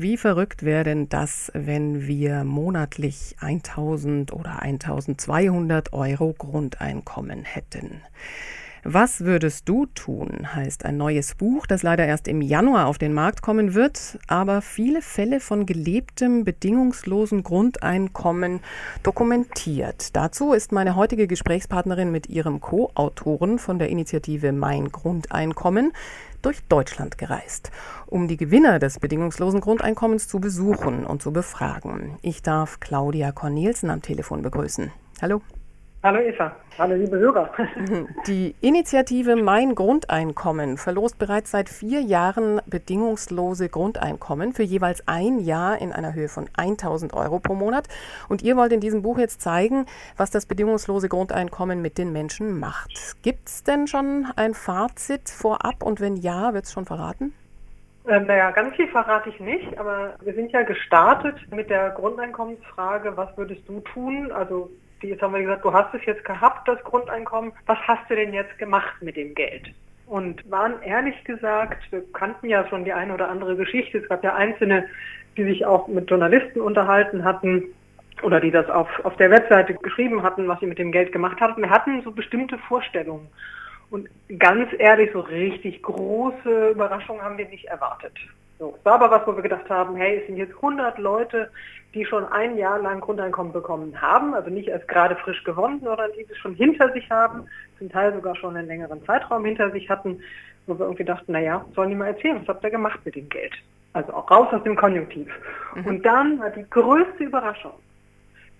Wie 0.00 0.16
verrückt 0.16 0.62
wäre 0.62 0.84
denn 0.84 1.08
das, 1.08 1.50
wenn 1.54 2.06
wir 2.06 2.44
monatlich 2.44 3.34
1000 3.40 4.32
oder 4.32 4.62
1200 4.62 5.92
Euro 5.92 6.36
Grundeinkommen 6.38 7.42
hätten? 7.42 8.02
Was 8.84 9.22
würdest 9.22 9.68
du 9.68 9.86
tun? 9.86 10.54
heißt 10.54 10.84
ein 10.84 10.98
neues 10.98 11.34
Buch, 11.34 11.66
das 11.66 11.82
leider 11.82 12.06
erst 12.06 12.28
im 12.28 12.42
Januar 12.42 12.86
auf 12.86 12.96
den 12.96 13.12
Markt 13.12 13.42
kommen 13.42 13.74
wird, 13.74 14.20
aber 14.28 14.62
viele 14.62 15.02
Fälle 15.02 15.40
von 15.40 15.66
gelebtem, 15.66 16.44
bedingungslosen 16.44 17.42
Grundeinkommen 17.42 18.60
dokumentiert. 19.02 20.14
Dazu 20.14 20.52
ist 20.52 20.70
meine 20.70 20.94
heutige 20.94 21.26
Gesprächspartnerin 21.26 22.12
mit 22.12 22.28
ihrem 22.28 22.60
Co-Autoren 22.60 23.58
von 23.58 23.80
der 23.80 23.88
Initiative 23.88 24.52
Mein 24.52 24.92
Grundeinkommen 24.92 25.92
durch 26.42 26.62
Deutschland 26.68 27.18
gereist, 27.18 27.70
um 28.06 28.28
die 28.28 28.36
Gewinner 28.36 28.78
des 28.78 28.98
bedingungslosen 28.98 29.60
Grundeinkommens 29.60 30.28
zu 30.28 30.40
besuchen 30.40 31.04
und 31.04 31.22
zu 31.22 31.32
befragen. 31.32 32.18
Ich 32.22 32.42
darf 32.42 32.80
Claudia 32.80 33.32
Cornelsen 33.32 33.90
am 33.90 34.02
Telefon 34.02 34.42
begrüßen. 34.42 34.92
Hallo. 35.20 35.42
Hallo 36.00 36.20
Eva, 36.20 36.54
hallo 36.78 36.94
liebe 36.94 37.18
Hörer. 37.18 37.50
Die 38.28 38.54
Initiative 38.60 39.34
Mein 39.34 39.74
Grundeinkommen 39.74 40.76
verlost 40.76 41.18
bereits 41.18 41.50
seit 41.50 41.68
vier 41.68 42.00
Jahren 42.00 42.60
bedingungslose 42.66 43.68
Grundeinkommen 43.68 44.52
für 44.52 44.62
jeweils 44.62 45.02
ein 45.08 45.40
Jahr 45.40 45.80
in 45.80 45.92
einer 45.92 46.14
Höhe 46.14 46.28
von 46.28 46.48
1000 46.56 47.14
Euro 47.14 47.40
pro 47.40 47.56
Monat. 47.56 47.88
Und 48.28 48.42
ihr 48.42 48.56
wollt 48.56 48.72
in 48.72 48.78
diesem 48.78 49.02
Buch 49.02 49.18
jetzt 49.18 49.40
zeigen, 49.40 49.86
was 50.16 50.30
das 50.30 50.46
bedingungslose 50.46 51.08
Grundeinkommen 51.08 51.82
mit 51.82 51.98
den 51.98 52.12
Menschen 52.12 52.60
macht. 52.60 53.16
Gibt 53.22 53.48
es 53.48 53.64
denn 53.64 53.88
schon 53.88 54.28
ein 54.36 54.54
Fazit 54.54 55.28
vorab 55.28 55.82
und 55.82 56.00
wenn 56.00 56.14
ja, 56.14 56.54
wird 56.54 56.66
es 56.66 56.72
schon 56.72 56.84
verraten? 56.84 57.34
Ähm, 58.06 58.24
naja, 58.26 58.52
ganz 58.52 58.76
viel 58.76 58.86
verrate 58.86 59.30
ich 59.30 59.40
nicht, 59.40 59.76
aber 59.76 60.14
wir 60.20 60.34
sind 60.34 60.52
ja 60.52 60.62
gestartet 60.62 61.34
mit 61.50 61.68
der 61.70 61.90
Grundeinkommensfrage, 61.90 63.16
was 63.16 63.36
würdest 63.36 63.68
du 63.68 63.80
tun? 63.80 64.30
Also 64.30 64.70
jetzt 65.02 65.22
haben 65.22 65.34
wir 65.34 65.42
gesagt, 65.42 65.64
du 65.64 65.72
hast 65.72 65.94
es 65.94 66.04
jetzt 66.04 66.24
gehabt, 66.24 66.66
das 66.68 66.82
Grundeinkommen, 66.84 67.52
was 67.66 67.78
hast 67.86 68.08
du 68.10 68.16
denn 68.16 68.32
jetzt 68.32 68.56
gemacht 68.58 69.00
mit 69.00 69.16
dem 69.16 69.34
Geld? 69.34 69.72
Und 70.06 70.50
waren 70.50 70.80
ehrlich 70.82 71.22
gesagt, 71.24 71.90
wir 71.92 72.02
kannten 72.12 72.48
ja 72.48 72.66
schon 72.68 72.84
die 72.84 72.92
eine 72.92 73.12
oder 73.12 73.28
andere 73.28 73.56
Geschichte, 73.56 73.98
es 73.98 74.08
gab 74.08 74.24
ja 74.24 74.34
einzelne, 74.34 74.88
die 75.36 75.44
sich 75.44 75.66
auch 75.66 75.86
mit 75.86 76.08
Journalisten 76.10 76.60
unterhalten 76.60 77.24
hatten 77.24 77.64
oder 78.22 78.40
die 78.40 78.50
das 78.50 78.68
auf, 78.68 78.88
auf 79.04 79.16
der 79.16 79.30
Webseite 79.30 79.74
geschrieben 79.74 80.22
hatten, 80.22 80.48
was 80.48 80.58
sie 80.60 80.66
mit 80.66 80.78
dem 80.78 80.92
Geld 80.92 81.12
gemacht 81.12 81.40
hatten. 81.40 81.62
Wir 81.62 81.70
hatten 81.70 82.02
so 82.02 82.10
bestimmte 82.10 82.58
Vorstellungen. 82.58 83.28
Und 83.90 84.08
ganz 84.38 84.68
ehrlich, 84.78 85.10
so 85.12 85.20
richtig 85.20 85.82
große 85.82 86.70
Überraschungen 86.70 87.22
haben 87.22 87.38
wir 87.38 87.48
nicht 87.48 87.66
erwartet. 87.66 88.12
So, 88.58 88.74
es 88.76 88.84
war 88.84 88.94
aber 88.94 89.10
was, 89.10 89.26
wo 89.26 89.36
wir 89.36 89.42
gedacht 89.42 89.68
haben, 89.70 89.96
hey, 89.96 90.18
es 90.18 90.26
sind 90.26 90.36
jetzt 90.36 90.54
100 90.56 90.98
Leute, 90.98 91.50
die 91.94 92.04
schon 92.04 92.24
ein 92.26 92.58
Jahr 92.58 92.78
lang 92.80 93.00
Grundeinkommen 93.00 93.52
bekommen 93.52 94.00
haben, 94.00 94.34
also 94.34 94.50
nicht 94.50 94.68
erst 94.68 94.88
gerade 94.88 95.16
frisch 95.16 95.42
gewonnen, 95.44 95.80
sondern 95.82 96.10
die 96.12 96.26
es 96.28 96.36
schon 96.38 96.54
hinter 96.54 96.92
sich 96.92 97.08
haben, 97.10 97.46
zum 97.78 97.88
Teil 97.88 98.12
sogar 98.12 98.36
schon 98.36 98.56
einen 98.56 98.66
längeren 98.66 99.04
Zeitraum 99.04 99.44
hinter 99.44 99.70
sich 99.70 99.88
hatten, 99.88 100.20
wo 100.66 100.78
wir 100.78 100.86
irgendwie 100.86 101.04
dachten, 101.04 101.32
naja, 101.32 101.64
sollen 101.74 101.90
die 101.90 101.94
mal 101.94 102.08
erzählen, 102.08 102.40
was 102.40 102.48
habt 102.48 102.64
ihr 102.64 102.70
gemacht 102.70 103.00
mit 103.04 103.14
dem 103.14 103.28
Geld? 103.28 103.54
Also 103.94 104.12
auch 104.12 104.30
raus 104.30 104.48
aus 104.52 104.62
dem 104.64 104.76
Konjunktiv. 104.76 105.28
Mhm. 105.74 105.86
Und 105.86 106.02
dann 106.04 106.38
war 106.40 106.50
die 106.50 106.68
größte 106.68 107.24
Überraschung, 107.24 107.72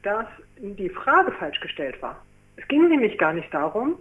dass 0.02 0.26
die 0.58 0.88
Frage 0.88 1.32
falsch 1.32 1.60
gestellt 1.60 2.00
war. 2.00 2.16
Es 2.56 2.66
ging 2.68 2.88
nämlich 2.88 3.18
gar 3.18 3.32
nicht 3.32 3.52
darum, 3.52 3.96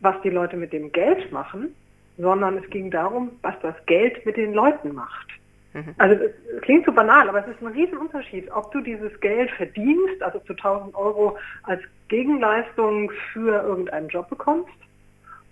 was 0.00 0.20
die 0.22 0.30
Leute 0.30 0.56
mit 0.56 0.72
dem 0.72 0.92
Geld 0.92 1.30
machen, 1.30 1.74
sondern 2.18 2.58
es 2.58 2.68
ging 2.70 2.90
darum, 2.90 3.32
was 3.42 3.54
das 3.62 3.74
Geld 3.86 4.24
mit 4.24 4.36
den 4.36 4.54
Leuten 4.54 4.94
macht. 4.94 5.26
Mhm. 5.74 5.94
Also 5.98 6.24
es 6.24 6.62
klingt 6.62 6.86
so 6.86 6.92
banal, 6.92 7.28
aber 7.28 7.46
es 7.46 7.54
ist 7.54 7.60
ein 7.60 7.68
Riesenunterschied, 7.68 8.50
ob 8.50 8.72
du 8.72 8.80
dieses 8.80 9.18
Geld 9.20 9.50
verdienst, 9.52 10.22
also 10.22 10.38
zu 10.40 10.54
1000 10.54 10.94
Euro 10.94 11.36
als 11.64 11.82
Gegenleistung 12.08 13.10
für 13.32 13.62
irgendeinen 13.62 14.08
Job 14.08 14.28
bekommst, 14.30 14.72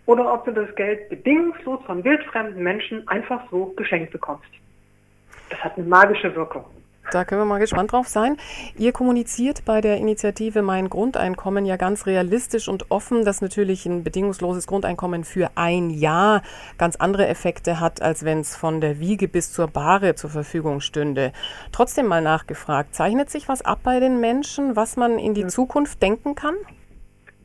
oder 0.07 0.33
ob 0.33 0.45
du 0.45 0.53
das 0.53 0.75
Geld 0.77 1.09
bedingungslos 1.09 1.81
von 1.87 2.05
wildfremden 2.05 2.63
Menschen 2.63 3.07
einfach 3.09 3.43
so 3.51 3.67
geschenkt 3.77 4.13
bekommst. 4.13 4.51
Das 5.51 5.63
hat 5.63 5.77
eine 5.77 5.87
magische 5.87 6.35
Wirkung. 6.35 6.65
Da 7.11 7.25
können 7.25 7.41
wir 7.41 7.47
mal 7.47 7.59
gespannt 7.59 7.93
drauf 7.93 8.09
sein. 8.09 8.37
Ihr 8.77 8.93
kommuniziert 8.93 9.65
bei 9.65 9.81
der 9.81 9.99
Initiative 9.99 10.63
Mein 10.63 10.89
Grundeinkommen 10.89 11.67
ja 11.67 11.77
ganz 11.77 12.07
realistisch 12.07 12.69
und 12.69 12.91
offen, 12.91 13.25
dass 13.25 13.41
natürlich 13.41 13.87
ein 13.87 14.03
bedingungsloses 14.05 14.67
Grundeinkommen 14.67 15.25
für 15.25 15.51
ein 15.55 15.91
Jahr 15.91 16.43
ganz 16.79 16.97
andere 16.97 17.27
Effekte 17.27 17.81
hat, 17.81 18.03
als 18.03 18.25
wenn 18.25 18.41
es 18.41 18.57
von 18.57 18.81
der 18.81 19.01
Wiege 19.01 19.29
bis 19.29 19.53
zur 19.53 19.69
Bahre 19.69 20.15
zur 20.15 20.31
Verfügung 20.31 20.81
stünde. 20.81 21.33
Trotzdem 21.73 22.07
mal 22.07 22.23
nachgefragt, 22.23 22.95
zeichnet 22.95 23.31
sich 23.31 23.49
was 23.49 23.63
ab 23.63 23.81
bei 23.83 24.01
den 24.01 24.21
Menschen, 24.21 24.77
was 24.77 24.97
man 24.97 25.19
in 25.19 25.35
die 25.35 25.47
Zukunft 25.47 26.03
denken 26.03 26.35
kann? 26.35 26.55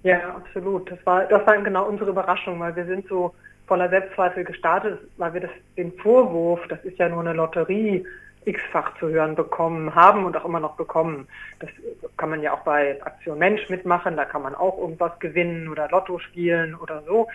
Ja, 0.04 0.36
absolut. 0.36 0.90
Das 0.90 1.00
war, 1.06 1.26
das 1.26 1.46
war 1.46 1.58
genau 1.58 1.88
unsere 1.88 2.12
Überraschung, 2.12 2.60
weil 2.60 2.76
wir 2.76 2.86
sind 2.86 3.08
so 3.08 3.34
voller 3.68 3.90
Selbstzweifel 3.90 4.44
gestartet, 4.44 5.00
weil 5.18 5.34
wir 5.34 5.42
das, 5.42 5.52
den 5.78 5.92
Vorwurf, 5.94 6.62
das 6.70 6.84
ist 6.84 6.98
ja 6.98 7.10
nur 7.10 7.20
eine 7.20 7.34
Lotterie, 7.34 8.06
x-fach 8.46 8.98
zu 9.00 9.10
hören 9.10 9.36
bekommen 9.36 9.94
haben 9.96 10.26
und 10.26 10.36
auch 10.38 10.46
immer 10.46 10.60
noch 10.60 10.76
bekommen. 10.76 11.28
Das 11.60 11.70
kann 12.18 12.30
man 12.30 12.42
ja 12.42 12.54
auch 12.54 12.62
bei 12.62 13.02
Aktion 13.04 13.38
Mensch 13.38 13.70
mitmachen, 13.70 14.18
da 14.18 14.26
kann 14.26 14.42
man 14.42 14.56
auch 14.56 14.78
irgendwas 14.78 15.18
gewinnen 15.20 15.70
oder 15.70 15.90
Lotto 15.90 16.20
spielen 16.20 16.76
oder 16.76 17.04
so. 17.04 17.28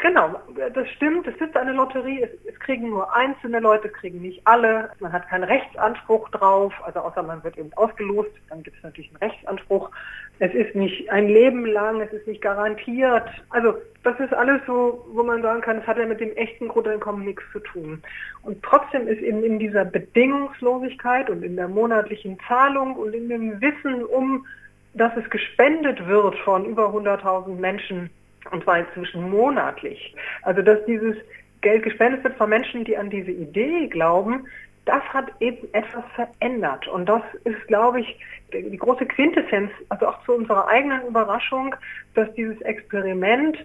Genau, 0.00 0.40
das 0.72 0.88
stimmt. 0.96 1.26
Es 1.26 1.36
ist 1.36 1.54
eine 1.54 1.72
Lotterie. 1.72 2.22
Es, 2.22 2.30
es, 2.46 2.58
kriegen 2.58 2.88
nur 2.88 3.14
einzelne 3.14 3.60
Leute, 3.60 3.90
kriegen 3.90 4.22
nicht 4.22 4.40
alle. 4.46 4.90
Man 4.98 5.12
hat 5.12 5.28
keinen 5.28 5.44
Rechtsanspruch 5.44 6.30
drauf, 6.30 6.72
also 6.84 7.00
außer 7.00 7.22
man 7.22 7.44
wird 7.44 7.58
eben 7.58 7.70
ausgelost, 7.74 8.30
dann 8.48 8.62
gibt 8.62 8.78
es 8.78 8.82
natürlich 8.82 9.10
einen 9.10 9.30
Rechtsanspruch. 9.30 9.90
Es 10.38 10.54
ist 10.54 10.74
nicht 10.74 11.10
ein 11.10 11.28
Leben 11.28 11.66
lang, 11.66 12.00
es 12.00 12.12
ist 12.14 12.26
nicht 12.26 12.40
garantiert. 12.40 13.28
Also 13.50 13.74
das 14.02 14.18
ist 14.20 14.32
alles 14.32 14.62
so, 14.66 15.06
wo 15.12 15.22
man 15.22 15.42
sagen 15.42 15.60
kann, 15.60 15.78
es 15.78 15.86
hat 15.86 15.98
ja 15.98 16.06
mit 16.06 16.20
dem 16.20 16.34
echten 16.34 16.68
Grundeinkommen 16.68 17.26
nichts 17.26 17.42
zu 17.52 17.58
tun. 17.60 18.02
Und 18.42 18.62
trotzdem 18.62 19.06
ist 19.06 19.20
eben 19.20 19.44
in 19.44 19.58
dieser 19.58 19.84
Bedingungslosigkeit 19.84 21.28
und 21.28 21.42
in 21.42 21.56
der 21.56 21.68
monatlichen 21.68 22.38
Zahlung 22.48 22.96
und 22.96 23.12
in 23.12 23.28
dem 23.28 23.60
Wissen 23.60 24.02
um, 24.04 24.46
dass 24.94 25.14
es 25.18 25.28
gespendet 25.28 26.06
wird 26.06 26.36
von 26.38 26.64
über 26.64 26.88
100.000 26.88 27.56
Menschen, 27.56 28.08
und 28.50 28.64
zwar 28.64 28.78
inzwischen 28.78 29.30
monatlich. 29.30 30.14
Also 30.42 30.62
dass 30.62 30.84
dieses 30.86 31.16
Geld 31.60 31.82
gespendet 31.82 32.24
wird 32.24 32.36
von 32.36 32.48
Menschen, 32.48 32.84
die 32.84 32.96
an 32.96 33.10
diese 33.10 33.30
Idee 33.30 33.88
glauben, 33.88 34.46
das 34.86 35.02
hat 35.12 35.26
eben 35.40 35.68
etwas 35.72 36.04
verändert. 36.14 36.88
Und 36.88 37.08
das 37.08 37.22
ist, 37.44 37.66
glaube 37.66 38.00
ich, 38.00 38.18
die 38.52 38.76
große 38.76 39.06
Quintessenz, 39.06 39.70
also 39.88 40.08
auch 40.08 40.24
zu 40.24 40.32
unserer 40.32 40.66
eigenen 40.68 41.06
Überraschung, 41.06 41.74
dass 42.14 42.32
dieses 42.34 42.60
Experiment, 42.62 43.58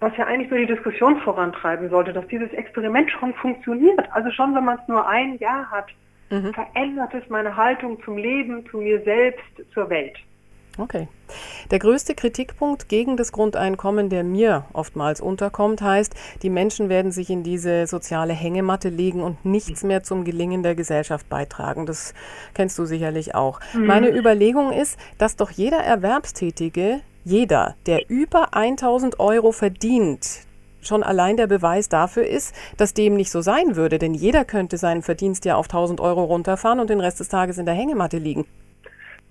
was 0.00 0.16
ja 0.16 0.26
eigentlich 0.26 0.50
nur 0.50 0.60
die 0.60 0.66
Diskussion 0.66 1.20
vorantreiben 1.20 1.88
sollte, 1.90 2.12
dass 2.12 2.26
dieses 2.28 2.52
Experiment 2.52 3.10
schon 3.10 3.34
funktioniert. 3.34 4.00
Also 4.12 4.30
schon, 4.30 4.54
wenn 4.54 4.64
man 4.64 4.78
es 4.78 4.88
nur 4.88 5.06
ein 5.08 5.38
Jahr 5.38 5.70
hat, 5.70 5.86
mhm. 6.30 6.52
verändert 6.52 7.14
es 7.14 7.28
meine 7.28 7.56
Haltung 7.56 8.02
zum 8.04 8.18
Leben, 8.18 8.66
zu 8.66 8.78
mir 8.78 9.00
selbst, 9.02 9.72
zur 9.72 9.88
Welt. 9.90 10.18
Okay. 10.78 11.08
Der 11.70 11.78
größte 11.78 12.14
Kritikpunkt 12.14 12.88
gegen 12.88 13.16
das 13.16 13.32
Grundeinkommen, 13.32 14.08
der 14.08 14.24
mir 14.24 14.64
oftmals 14.72 15.20
unterkommt, 15.20 15.82
heißt, 15.82 16.14
die 16.42 16.50
Menschen 16.50 16.88
werden 16.88 17.12
sich 17.12 17.30
in 17.30 17.42
diese 17.42 17.86
soziale 17.86 18.32
Hängematte 18.32 18.88
legen 18.88 19.22
und 19.22 19.44
nichts 19.44 19.82
mehr 19.82 20.02
zum 20.02 20.24
Gelingen 20.24 20.62
der 20.62 20.74
Gesellschaft 20.74 21.28
beitragen. 21.28 21.86
Das 21.86 22.14
kennst 22.54 22.78
du 22.78 22.84
sicherlich 22.84 23.34
auch. 23.34 23.60
Mhm. 23.74 23.86
Meine 23.86 24.16
Überlegung 24.16 24.72
ist, 24.72 24.98
dass 25.18 25.36
doch 25.36 25.50
jeder 25.50 25.78
Erwerbstätige, 25.78 27.00
jeder, 27.24 27.76
der 27.86 28.08
über 28.10 28.54
1000 28.54 29.20
Euro 29.20 29.52
verdient, 29.52 30.46
schon 30.80 31.02
allein 31.02 31.36
der 31.36 31.46
Beweis 31.46 31.88
dafür 31.88 32.26
ist, 32.26 32.54
dass 32.76 32.94
dem 32.94 33.14
nicht 33.14 33.30
so 33.30 33.40
sein 33.40 33.76
würde. 33.76 33.98
Denn 33.98 34.14
jeder 34.14 34.44
könnte 34.44 34.78
seinen 34.78 35.02
Verdienst 35.02 35.44
ja 35.44 35.56
auf 35.56 35.66
1000 35.66 36.00
Euro 36.00 36.24
runterfahren 36.24 36.80
und 36.80 36.90
den 36.90 37.00
Rest 37.00 37.20
des 37.20 37.28
Tages 37.28 37.58
in 37.58 37.66
der 37.66 37.74
Hängematte 37.74 38.18
liegen. 38.18 38.46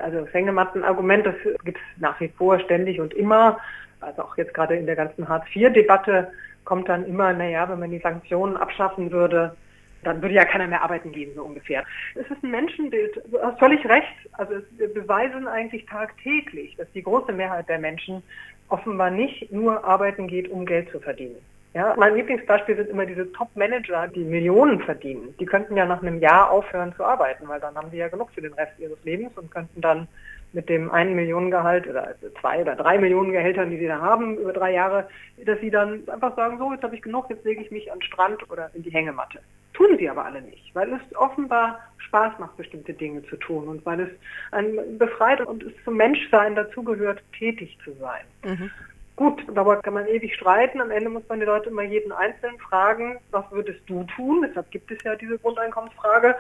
Also 0.02 0.22
das 0.22 0.34
Hängematten-Argument, 0.34 1.26
das 1.26 1.36
gibt 1.64 1.78
es 1.78 2.02
nach 2.02 2.20
wie 2.20 2.30
vor 2.30 2.60
ständig 2.60 3.00
und 3.00 3.14
immer. 3.14 3.58
Also 4.00 4.24
auch 4.24 4.38
jetzt 4.38 4.54
gerade 4.54 4.76
in 4.76 4.86
der 4.86 4.96
ganzen 4.96 5.28
Hartz-IV-Debatte 5.28 6.32
kommt 6.66 6.90
dann 6.90 7.06
immer, 7.06 7.34
naja, 7.34 7.70
wenn 7.70 7.80
man 7.80 7.92
die 7.92 8.00
Sanktionen 8.00 8.58
abschaffen 8.58 9.12
würde, 9.12 9.56
dann 10.04 10.22
würde 10.22 10.36
ja 10.36 10.46
keiner 10.46 10.68
mehr 10.68 10.82
arbeiten 10.82 11.12
gehen, 11.12 11.32
so 11.36 11.44
ungefähr. 11.44 11.84
Es 12.16 12.30
ist 12.30 12.44
ein 12.44 12.52
Menschenbild. 12.52 13.22
Du 13.30 13.40
hast 13.42 13.60
völlig 13.60 13.86
recht. 13.88 14.08
Also 14.34 14.56
wir 14.78 14.94
beweisen 14.94 15.48
eigentlich 15.48 15.86
tagtäglich, 15.86 16.76
dass 16.76 16.92
die 16.94 17.04
große 17.04 17.32
Mehrheit 17.32 17.70
der 17.70 17.80
Menschen 17.80 18.24
offenbar 18.70 19.12
nicht 19.12 19.52
nur 19.52 19.84
arbeiten 19.84 20.28
geht, 20.28 20.50
um 20.50 20.66
Geld 20.66 20.90
zu 20.92 21.00
verdienen. 21.00 21.36
Ja, 21.74 21.96
mein 21.98 22.16
Lieblingsbeispiel 22.16 22.76
sind 22.76 22.90
immer 22.90 23.06
diese 23.06 23.32
Top-Manager, 23.32 24.08
die 24.10 24.26
Millionen 24.26 24.82
verdienen. 24.82 25.34
Die 25.40 25.46
könnten 25.46 25.78
ja 25.78 25.86
nach 25.86 26.02
einem 26.02 26.20
Jahr 26.20 26.52
aufhören 26.52 26.94
zu 26.96 27.04
arbeiten, 27.04 27.48
weil 27.48 27.62
dann 27.62 27.76
haben 27.76 27.90
sie 27.92 27.98
ja 27.98 28.10
genug 28.10 28.30
für 28.32 28.42
den 28.42 28.54
Rest 28.54 28.78
ihres 28.78 29.02
Lebens 29.06 29.38
und 29.38 29.52
könnten 29.52 29.80
dann 29.80 30.08
mit 30.52 30.68
dem 30.68 30.92
einen 30.92 31.16
Millionengehalt 31.16 31.88
oder 31.88 32.08
also 32.08 32.30
zwei 32.42 32.62
oder 32.62 32.76
drei 32.76 32.98
Millionen 32.98 33.32
Gehältern, 33.32 33.70
die 33.70 33.78
sie 33.78 33.88
da 33.88 34.02
haben 34.02 34.38
über 34.38 34.52
drei 34.52 34.74
Jahre, 34.74 35.08
dass 35.46 35.62
sie 35.62 35.72
dann 35.72 36.02
einfach 36.10 36.36
sagen, 36.36 36.58
so, 36.58 36.74
jetzt 36.74 36.84
habe 36.84 36.96
ich 36.96 37.02
genug, 37.02 37.30
jetzt 37.30 37.46
lege 37.46 37.62
ich 37.62 37.72
mich 37.72 37.90
an 37.90 38.00
den 38.00 38.04
Strand 38.04 38.52
oder 38.52 38.70
in 38.74 38.84
die 38.84 38.92
Hängematte 38.92 39.40
tun 39.82 39.98
sie 39.98 40.10
aber 40.10 40.26
alle 40.26 40.42
nicht, 40.42 40.74
weil 40.74 40.92
es 40.94 41.16
offenbar 41.16 41.80
Spaß 41.98 42.40
macht, 42.40 42.58
bestimmte 42.58 42.94
Dinge 42.94 43.24
zu 43.24 43.38
tun 43.38 43.68
und 43.68 43.86
weil 43.86 44.02
es 44.02 44.10
ein 44.52 44.98
befreit 44.98 45.42
und 45.42 45.64
es 45.64 45.74
zum 45.84 45.98
Menschsein 45.98 46.56
dazugehört, 46.56 47.22
tätig 47.38 47.78
zu 47.84 47.94
sein. 47.94 48.26
Mhm. 48.44 48.72
Gut, 49.16 49.44
darüber 49.54 49.78
kann 49.78 49.94
man 49.94 50.08
ewig 50.08 50.36
streiten. 50.36 50.82
Am 50.82 50.92
Ende 50.92 51.10
muss 51.10 51.24
man 51.28 51.40
die 51.40 51.46
Leute 51.46 51.70
immer 51.70 51.84
jeden 51.84 52.12
Einzelnen 52.12 52.58
fragen, 52.60 53.20
was 53.32 53.46
würdest 53.52 53.82
du 53.88 54.04
tun? 54.16 54.46
Deshalb 54.48 54.72
gibt 54.72 54.90
es 54.92 55.04
ja 55.04 55.16
diese 55.16 55.38
Grundeinkommensfrage. 55.38 56.36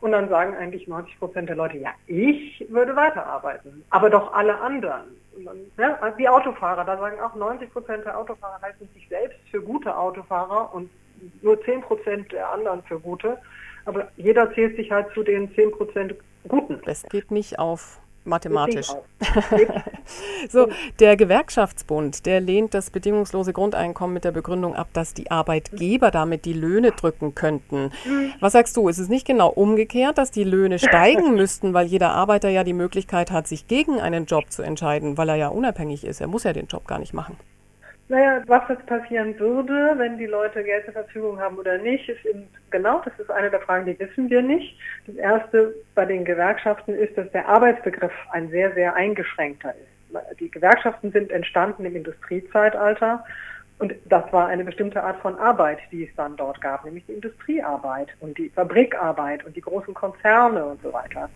Und 0.00 0.12
dann 0.12 0.28
sagen 0.28 0.54
eigentlich 0.54 0.86
90 0.86 1.18
Prozent 1.18 1.48
der 1.48 1.56
Leute, 1.56 1.78
ja, 1.78 1.90
ich 2.06 2.66
würde 2.68 2.94
weiterarbeiten, 2.94 3.82
aber 3.88 4.10
doch 4.10 4.32
alle 4.34 4.60
anderen. 4.60 5.16
Dann, 5.42 5.56
ja, 5.78 6.12
wie 6.18 6.28
Autofahrer, 6.28 6.84
da 6.84 6.98
sagen 6.98 7.18
auch 7.20 7.34
90 7.34 7.72
Prozent 7.72 8.04
der 8.04 8.18
Autofahrer 8.18 8.60
halten 8.60 8.88
sich 8.92 9.08
selbst 9.08 9.38
für 9.50 9.62
gute 9.62 9.96
Autofahrer 9.96 10.74
und 10.74 10.90
nur 11.40 11.62
10 11.62 11.80
Prozent 11.80 12.30
der 12.30 12.50
anderen 12.50 12.82
für 12.82 13.00
gute. 13.00 13.38
Aber 13.86 14.08
jeder 14.16 14.52
zählt 14.52 14.76
sich 14.76 14.90
halt 14.90 15.10
zu 15.14 15.22
den 15.22 15.54
10 15.54 15.72
Prozent 15.72 16.14
Guten. 16.48 16.80
Es 16.86 17.02
geht 17.04 17.30
nicht 17.30 17.58
auf 17.58 17.98
mathematisch. 18.26 18.88
so, 20.48 20.68
der 21.00 21.16
Gewerkschaftsbund, 21.16 22.26
der 22.26 22.40
lehnt 22.40 22.74
das 22.74 22.90
bedingungslose 22.90 23.52
Grundeinkommen 23.52 24.14
mit 24.14 24.24
der 24.24 24.32
Begründung 24.32 24.74
ab, 24.74 24.88
dass 24.92 25.14
die 25.14 25.30
Arbeitgeber 25.30 26.10
damit 26.10 26.44
die 26.44 26.52
Löhne 26.52 26.92
drücken 26.92 27.34
könnten. 27.34 27.92
Mhm. 28.04 28.32
Was 28.40 28.52
sagst 28.52 28.76
du? 28.76 28.88
Ist 28.88 28.98
es 28.98 29.08
nicht 29.08 29.26
genau 29.26 29.48
umgekehrt, 29.48 30.18
dass 30.18 30.30
die 30.30 30.44
Löhne 30.44 30.78
steigen 30.78 31.34
müssten, 31.36 31.74
weil 31.74 31.86
jeder 31.86 32.12
Arbeiter 32.12 32.48
ja 32.48 32.64
die 32.64 32.72
Möglichkeit 32.72 33.30
hat, 33.30 33.48
sich 33.48 33.68
gegen 33.68 34.00
einen 34.00 34.26
Job 34.26 34.50
zu 34.50 34.62
entscheiden, 34.62 35.16
weil 35.18 35.28
er 35.28 35.36
ja 35.36 35.48
unabhängig 35.48 36.04
ist. 36.04 36.20
Er 36.20 36.26
muss 36.26 36.44
ja 36.44 36.52
den 36.52 36.66
Job 36.66 36.86
gar 36.86 36.98
nicht 36.98 37.14
machen. 37.14 37.36
Naja, 38.08 38.42
was 38.46 38.62
jetzt 38.68 38.86
passieren 38.86 39.36
würde, 39.38 39.94
wenn 39.96 40.16
die 40.16 40.26
Leute 40.26 40.62
Geld 40.62 40.84
zur 40.84 40.92
Verfügung 40.94 41.40
haben 41.40 41.58
oder 41.58 41.76
nicht, 41.78 42.08
ist 42.08 42.24
eben 42.24 42.48
genau, 42.70 43.02
das 43.04 43.18
ist 43.18 43.30
eine 43.30 43.50
der 43.50 43.60
Fragen, 43.60 43.86
die 43.86 43.98
wissen 43.98 44.30
wir 44.30 44.42
nicht. 44.42 44.78
Das 45.08 45.16
erste 45.16 45.74
bei 45.96 46.04
den 46.04 46.24
Gewerkschaften 46.24 46.94
ist, 46.94 47.18
dass 47.18 47.30
der 47.32 47.48
Arbeitsbegriff 47.48 48.12
ein 48.30 48.48
sehr, 48.50 48.72
sehr 48.74 48.94
eingeschränkter 48.94 49.74
ist. 49.74 50.38
Die 50.38 50.50
Gewerkschaften 50.50 51.10
sind 51.10 51.32
entstanden 51.32 51.84
im 51.84 51.96
Industriezeitalter 51.96 53.24
und 53.78 53.94
das 54.06 54.32
war 54.32 54.46
eine 54.46 54.64
bestimmte 54.64 55.02
Art 55.02 55.20
von 55.20 55.38
Arbeit, 55.38 55.78
die 55.92 56.04
es 56.04 56.14
dann 56.16 56.36
dort 56.36 56.60
gab, 56.62 56.84
nämlich 56.84 57.04
die 57.06 57.12
Industriearbeit 57.12 58.08
und 58.20 58.38
die 58.38 58.48
Fabrikarbeit 58.48 59.44
und 59.44 59.54
die 59.54 59.60
großen 59.60 59.92
Konzerne 59.92 60.64
und 60.64 60.82
so 60.82 60.92
weiter. 60.94 61.28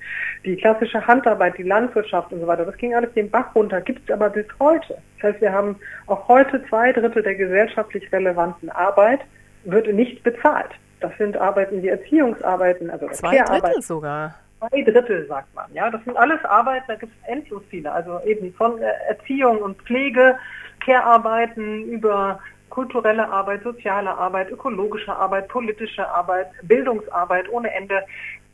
Die 0.47 0.57
klassische 0.57 1.07
Handarbeit, 1.07 1.59
die 1.59 1.65
Landwirtschaft 1.65 2.33
und 2.33 2.41
so 2.41 2.47
weiter, 2.47 2.65
das 2.65 2.77
ging 2.79 2.95
alles 2.95 3.13
den 3.13 3.31
Bach 3.31 3.55
runter, 3.55 3.83
gibt 3.83 4.09
es 4.09 4.15
aber 4.15 4.31
bis 4.31 4.47
heute. 4.59 4.97
Das 5.21 5.33
heißt, 5.33 5.43
wir 5.43 5.53
haben 5.53 5.77
auch 6.07 6.29
heute 6.29 6.65
zwei 6.69 6.93
Drittel 6.93 7.23
der 7.23 7.35
gesellschaftlich 7.35 8.11
relevanten 8.11 8.71
Arbeit 8.71 9.21
wird 9.65 9.93
nicht 9.93 10.23
bezahlt. 10.23 10.71
Das 11.01 11.13
sind 11.19 11.37
Arbeiten 11.37 11.83
wie 11.83 11.89
Erziehungsarbeiten, 11.89 12.89
also 12.91 13.07
zwei 13.09 13.37
Drittel 13.39 13.83
sogar. 13.83 14.35
Zwei 14.61 14.83
Drittel, 14.83 15.27
sagt 15.27 15.55
man. 15.55 15.73
Ja, 15.73 15.91
das 15.91 16.05
sind 16.05 16.17
alles 16.17 16.45
Arbeiten, 16.45 16.85
da 16.89 16.95
gibt 16.95 17.13
es 17.13 17.29
endlos 17.29 17.63
viele. 17.71 17.91
Also 17.91 18.21
eben 18.25 18.53
von 18.55 18.81
Erziehung 19.09 19.59
und 19.59 19.81
Pflege 19.83 20.39
Care-Arbeiten, 20.81 21.85
über 21.85 22.41
kulturelle 22.69 23.29
Arbeit, 23.29 23.63
soziale 23.63 24.17
Arbeit, 24.17 24.51
ökologische 24.51 25.15
Arbeit, 25.15 25.49
politische 25.49 26.09
Arbeit, 26.09 26.49
Bildungsarbeit 26.63 27.49
ohne 27.51 27.73
Ende. 27.73 28.05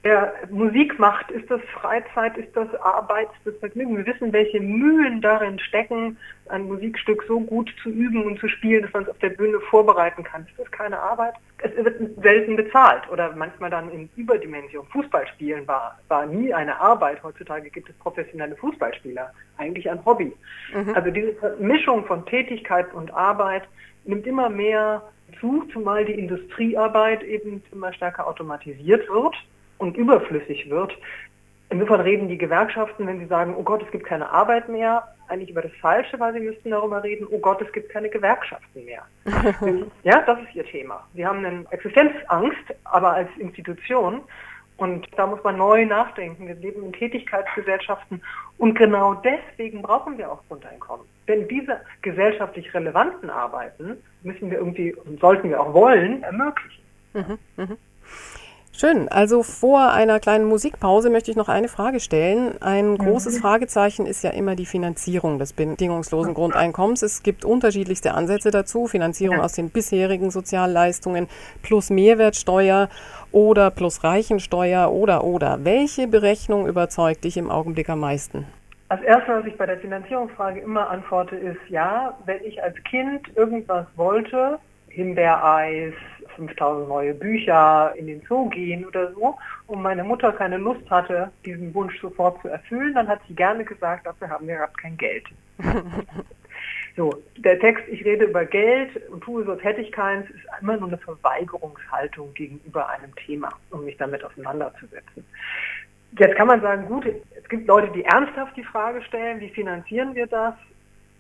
Wer 0.06 0.34
Musik 0.50 1.00
macht, 1.00 1.32
ist 1.32 1.50
das 1.50 1.60
Freizeit, 1.74 2.36
ist 2.36 2.54
das 2.56 2.72
Arbeit, 2.76 3.26
ist 3.38 3.46
das 3.46 3.56
Vergnügen. 3.58 3.96
Wir 3.96 4.06
wissen, 4.06 4.32
welche 4.32 4.60
Mühen 4.60 5.20
darin 5.20 5.58
stecken, 5.58 6.16
ein 6.48 6.68
Musikstück 6.68 7.24
so 7.26 7.40
gut 7.40 7.74
zu 7.82 7.88
üben 7.88 8.24
und 8.24 8.38
zu 8.38 8.46
spielen, 8.46 8.82
dass 8.82 8.92
man 8.92 9.02
es 9.02 9.08
auf 9.08 9.18
der 9.18 9.30
Bühne 9.30 9.58
vorbereiten 9.68 10.22
kann. 10.22 10.42
Ist 10.42 10.60
das 10.60 10.70
keine 10.70 10.96
Arbeit? 10.96 11.34
Es 11.58 11.74
wird 11.74 12.00
selten 12.22 12.54
bezahlt 12.54 13.02
oder 13.10 13.34
manchmal 13.34 13.68
dann 13.68 13.90
in 13.90 14.08
Überdimension. 14.14 14.86
Fußballspielen 14.92 15.66
war, 15.66 15.98
war 16.06 16.24
nie 16.24 16.54
eine 16.54 16.80
Arbeit. 16.80 17.20
Heutzutage 17.24 17.68
gibt 17.68 17.90
es 17.90 17.96
professionelle 17.96 18.54
Fußballspieler. 18.54 19.32
Eigentlich 19.58 19.90
ein 19.90 20.04
Hobby. 20.04 20.32
Mhm. 20.72 20.94
Also 20.94 21.10
diese 21.10 21.56
Mischung 21.58 22.04
von 22.04 22.24
Tätigkeit 22.26 22.94
und 22.94 23.12
Arbeit 23.12 23.64
nimmt 24.04 24.24
immer 24.24 24.50
mehr 24.50 25.02
zu, 25.40 25.64
zumal 25.72 26.04
die 26.04 26.14
Industriearbeit 26.14 27.24
eben 27.24 27.60
immer 27.72 27.92
stärker 27.92 28.28
automatisiert 28.28 29.08
wird 29.08 29.34
und 29.78 29.96
überflüssig 29.96 30.70
wird. 30.70 30.96
Insofern 31.68 32.00
reden 32.00 32.28
die 32.28 32.38
Gewerkschaften, 32.38 33.06
wenn 33.06 33.18
sie 33.18 33.26
sagen, 33.26 33.54
oh 33.56 33.62
Gott, 33.62 33.82
es 33.82 33.90
gibt 33.90 34.06
keine 34.06 34.30
Arbeit 34.30 34.68
mehr, 34.68 35.08
eigentlich 35.28 35.50
über 35.50 35.62
das 35.62 35.72
Falsche, 35.80 36.18
weil 36.20 36.32
sie 36.32 36.40
müssten 36.40 36.70
darüber 36.70 37.02
reden, 37.02 37.26
oh 37.30 37.38
Gott, 37.38 37.60
es 37.60 37.72
gibt 37.72 37.88
keine 37.88 38.08
Gewerkschaften 38.08 38.84
mehr. 38.84 39.02
ja, 40.04 40.22
das 40.22 40.38
ist 40.42 40.54
ihr 40.54 40.64
Thema. 40.64 41.04
Sie 41.14 41.26
haben 41.26 41.44
eine 41.44 41.64
Existenzangst, 41.70 42.62
aber 42.84 43.14
als 43.14 43.28
Institution. 43.38 44.20
Und 44.76 45.06
da 45.16 45.26
muss 45.26 45.42
man 45.42 45.56
neu 45.56 45.86
nachdenken. 45.86 46.46
Wir 46.46 46.54
leben 46.54 46.84
in 46.84 46.92
Tätigkeitsgesellschaften 46.92 48.22
und 48.58 48.74
genau 48.74 49.14
deswegen 49.14 49.80
brauchen 49.82 50.18
wir 50.18 50.30
auch 50.30 50.42
Grundeinkommen. 50.48 51.06
Denn 51.26 51.48
diese 51.48 51.80
gesellschaftlich 52.02 52.72
relevanten 52.74 53.30
Arbeiten 53.30 53.96
müssen 54.22 54.50
wir 54.50 54.58
irgendwie 54.58 54.94
und 54.94 55.18
sollten 55.18 55.48
wir 55.48 55.60
auch 55.60 55.72
wollen 55.72 56.22
ermöglichen. 56.22 56.82
Mhm, 57.14 57.38
mh. 57.56 57.76
Schön. 58.78 59.08
Also 59.08 59.42
vor 59.42 59.90
einer 59.92 60.20
kleinen 60.20 60.44
Musikpause 60.44 61.08
möchte 61.08 61.30
ich 61.30 61.36
noch 61.36 61.48
eine 61.48 61.68
Frage 61.68 61.98
stellen. 61.98 62.60
Ein 62.60 62.90
mhm. 62.90 62.98
großes 62.98 63.38
Fragezeichen 63.38 64.04
ist 64.04 64.22
ja 64.22 64.28
immer 64.30 64.54
die 64.54 64.66
Finanzierung 64.66 65.38
des 65.38 65.54
bedingungslosen 65.54 66.34
Grundeinkommens. 66.34 67.00
Es 67.00 67.22
gibt 67.22 67.46
unterschiedlichste 67.46 68.12
Ansätze 68.12 68.50
dazu. 68.50 68.86
Finanzierung 68.86 69.40
aus 69.40 69.54
den 69.54 69.70
bisherigen 69.70 70.30
Sozialleistungen 70.30 71.26
plus 71.62 71.88
Mehrwertsteuer 71.88 72.90
oder 73.32 73.70
plus 73.70 74.04
Reichensteuer 74.04 74.92
oder 74.92 75.24
oder. 75.24 75.64
Welche 75.64 76.06
Berechnung 76.06 76.66
überzeugt 76.66 77.24
dich 77.24 77.38
im 77.38 77.50
Augenblick 77.50 77.88
am 77.88 78.00
meisten? 78.00 78.46
Als 78.90 79.00
erstes, 79.02 79.36
was 79.36 79.46
ich 79.46 79.56
bei 79.56 79.64
der 79.64 79.78
Finanzierungsfrage 79.78 80.60
immer 80.60 80.90
antworte, 80.90 81.34
ist 81.34 81.56
ja, 81.70 82.14
wenn 82.26 82.44
ich 82.44 82.62
als 82.62 82.76
Kind 82.84 83.22
irgendwas 83.36 83.86
wollte, 83.96 84.58
Himbeereis, 84.88 85.94
5000 86.36 86.88
neue 86.88 87.14
Bücher 87.14 87.92
in 87.96 88.06
den 88.06 88.22
Zoo 88.28 88.48
gehen 88.48 88.86
oder 88.86 89.12
so 89.12 89.36
und 89.66 89.82
meine 89.82 90.04
Mutter 90.04 90.32
keine 90.32 90.58
Lust 90.58 90.88
hatte, 90.90 91.30
diesen 91.44 91.74
Wunsch 91.74 92.00
sofort 92.00 92.40
zu 92.42 92.48
erfüllen, 92.48 92.94
dann 92.94 93.08
hat 93.08 93.20
sie 93.26 93.34
gerne 93.34 93.64
gesagt, 93.64 94.06
dafür 94.06 94.28
haben 94.28 94.46
wir 94.46 94.56
gerade 94.56 94.72
kein 94.80 94.96
Geld. 94.96 95.24
so, 96.96 97.22
der 97.36 97.58
Text, 97.58 97.84
ich 97.88 98.04
rede 98.04 98.26
über 98.26 98.44
Geld 98.44 98.90
und 99.10 99.22
tue 99.22 99.44
so, 99.44 99.52
als 99.52 99.64
hätte 99.64 99.80
ich 99.80 99.92
keins, 99.92 100.28
ist 100.30 100.44
immer 100.60 100.76
nur 100.76 100.88
eine 100.88 100.98
Verweigerungshaltung 100.98 102.32
gegenüber 102.34 102.88
einem 102.88 103.14
Thema, 103.16 103.50
um 103.70 103.84
mich 103.84 103.96
damit 103.96 104.22
auseinanderzusetzen. 104.24 105.24
Jetzt 106.18 106.36
kann 106.36 106.46
man 106.46 106.60
sagen, 106.62 106.86
gut, 106.86 107.06
es 107.06 107.48
gibt 107.48 107.66
Leute, 107.66 107.92
die 107.92 108.04
ernsthaft 108.04 108.56
die 108.56 108.64
Frage 108.64 109.02
stellen, 109.02 109.40
wie 109.40 109.50
finanzieren 109.50 110.14
wir 110.14 110.26
das? 110.26 110.54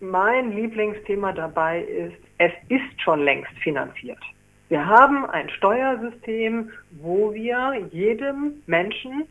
Mein 0.00 0.52
Lieblingsthema 0.52 1.32
dabei 1.32 1.80
ist, 1.80 2.16
es 2.38 2.52
ist 2.68 3.00
schon 3.02 3.22
längst 3.22 3.52
finanziert. 3.62 4.18
Wir 4.68 4.84
haben 4.84 5.26
ein 5.26 5.48
Steuersystem, 5.50 6.70
wo 7.00 7.32
wir 7.32 7.88
jedem 7.92 8.62
Menschen, 8.66 9.22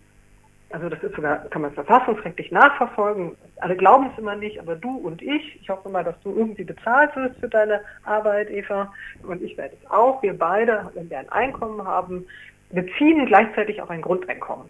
also 0.70 0.88
das 0.88 1.04
ist 1.04 1.14
sogar, 1.14 1.40
kann 1.50 1.62
man 1.62 1.74
verfassungsrechtlich 1.74 2.52
nachverfolgen, 2.52 3.36
alle 3.58 3.76
glauben 3.76 4.10
es 4.14 4.18
immer 4.18 4.36
nicht, 4.36 4.60
aber 4.60 4.76
du 4.76 4.96
und 4.96 5.22
ich, 5.22 5.60
ich 5.62 5.70
hoffe 5.70 5.90
mal, 5.90 6.06
dass 6.06 6.20
du 6.22 6.34
irgendwie 6.34 6.64
bezahlt 6.64 7.14
wirst 7.18 7.38
für 7.42 7.50
deine 7.50 7.82
Arbeit, 8.06 8.50
Eva, 8.50 8.94
und 9.24 9.42
ich 9.42 9.58
werde 9.58 9.76
es 9.82 9.92
auch, 9.92 10.24
wir 10.24 10.38
beide, 10.38 10.90
wenn 10.94 11.10
wir 11.10 11.20
ein 11.20 11.30
Einkommen 11.30 11.86
haben, 11.86 12.26
beziehen 12.72 13.26
gleichzeitig 13.26 13.82
auch 13.82 13.90
ein 13.90 14.02
Grundeinkommen. 14.02 14.70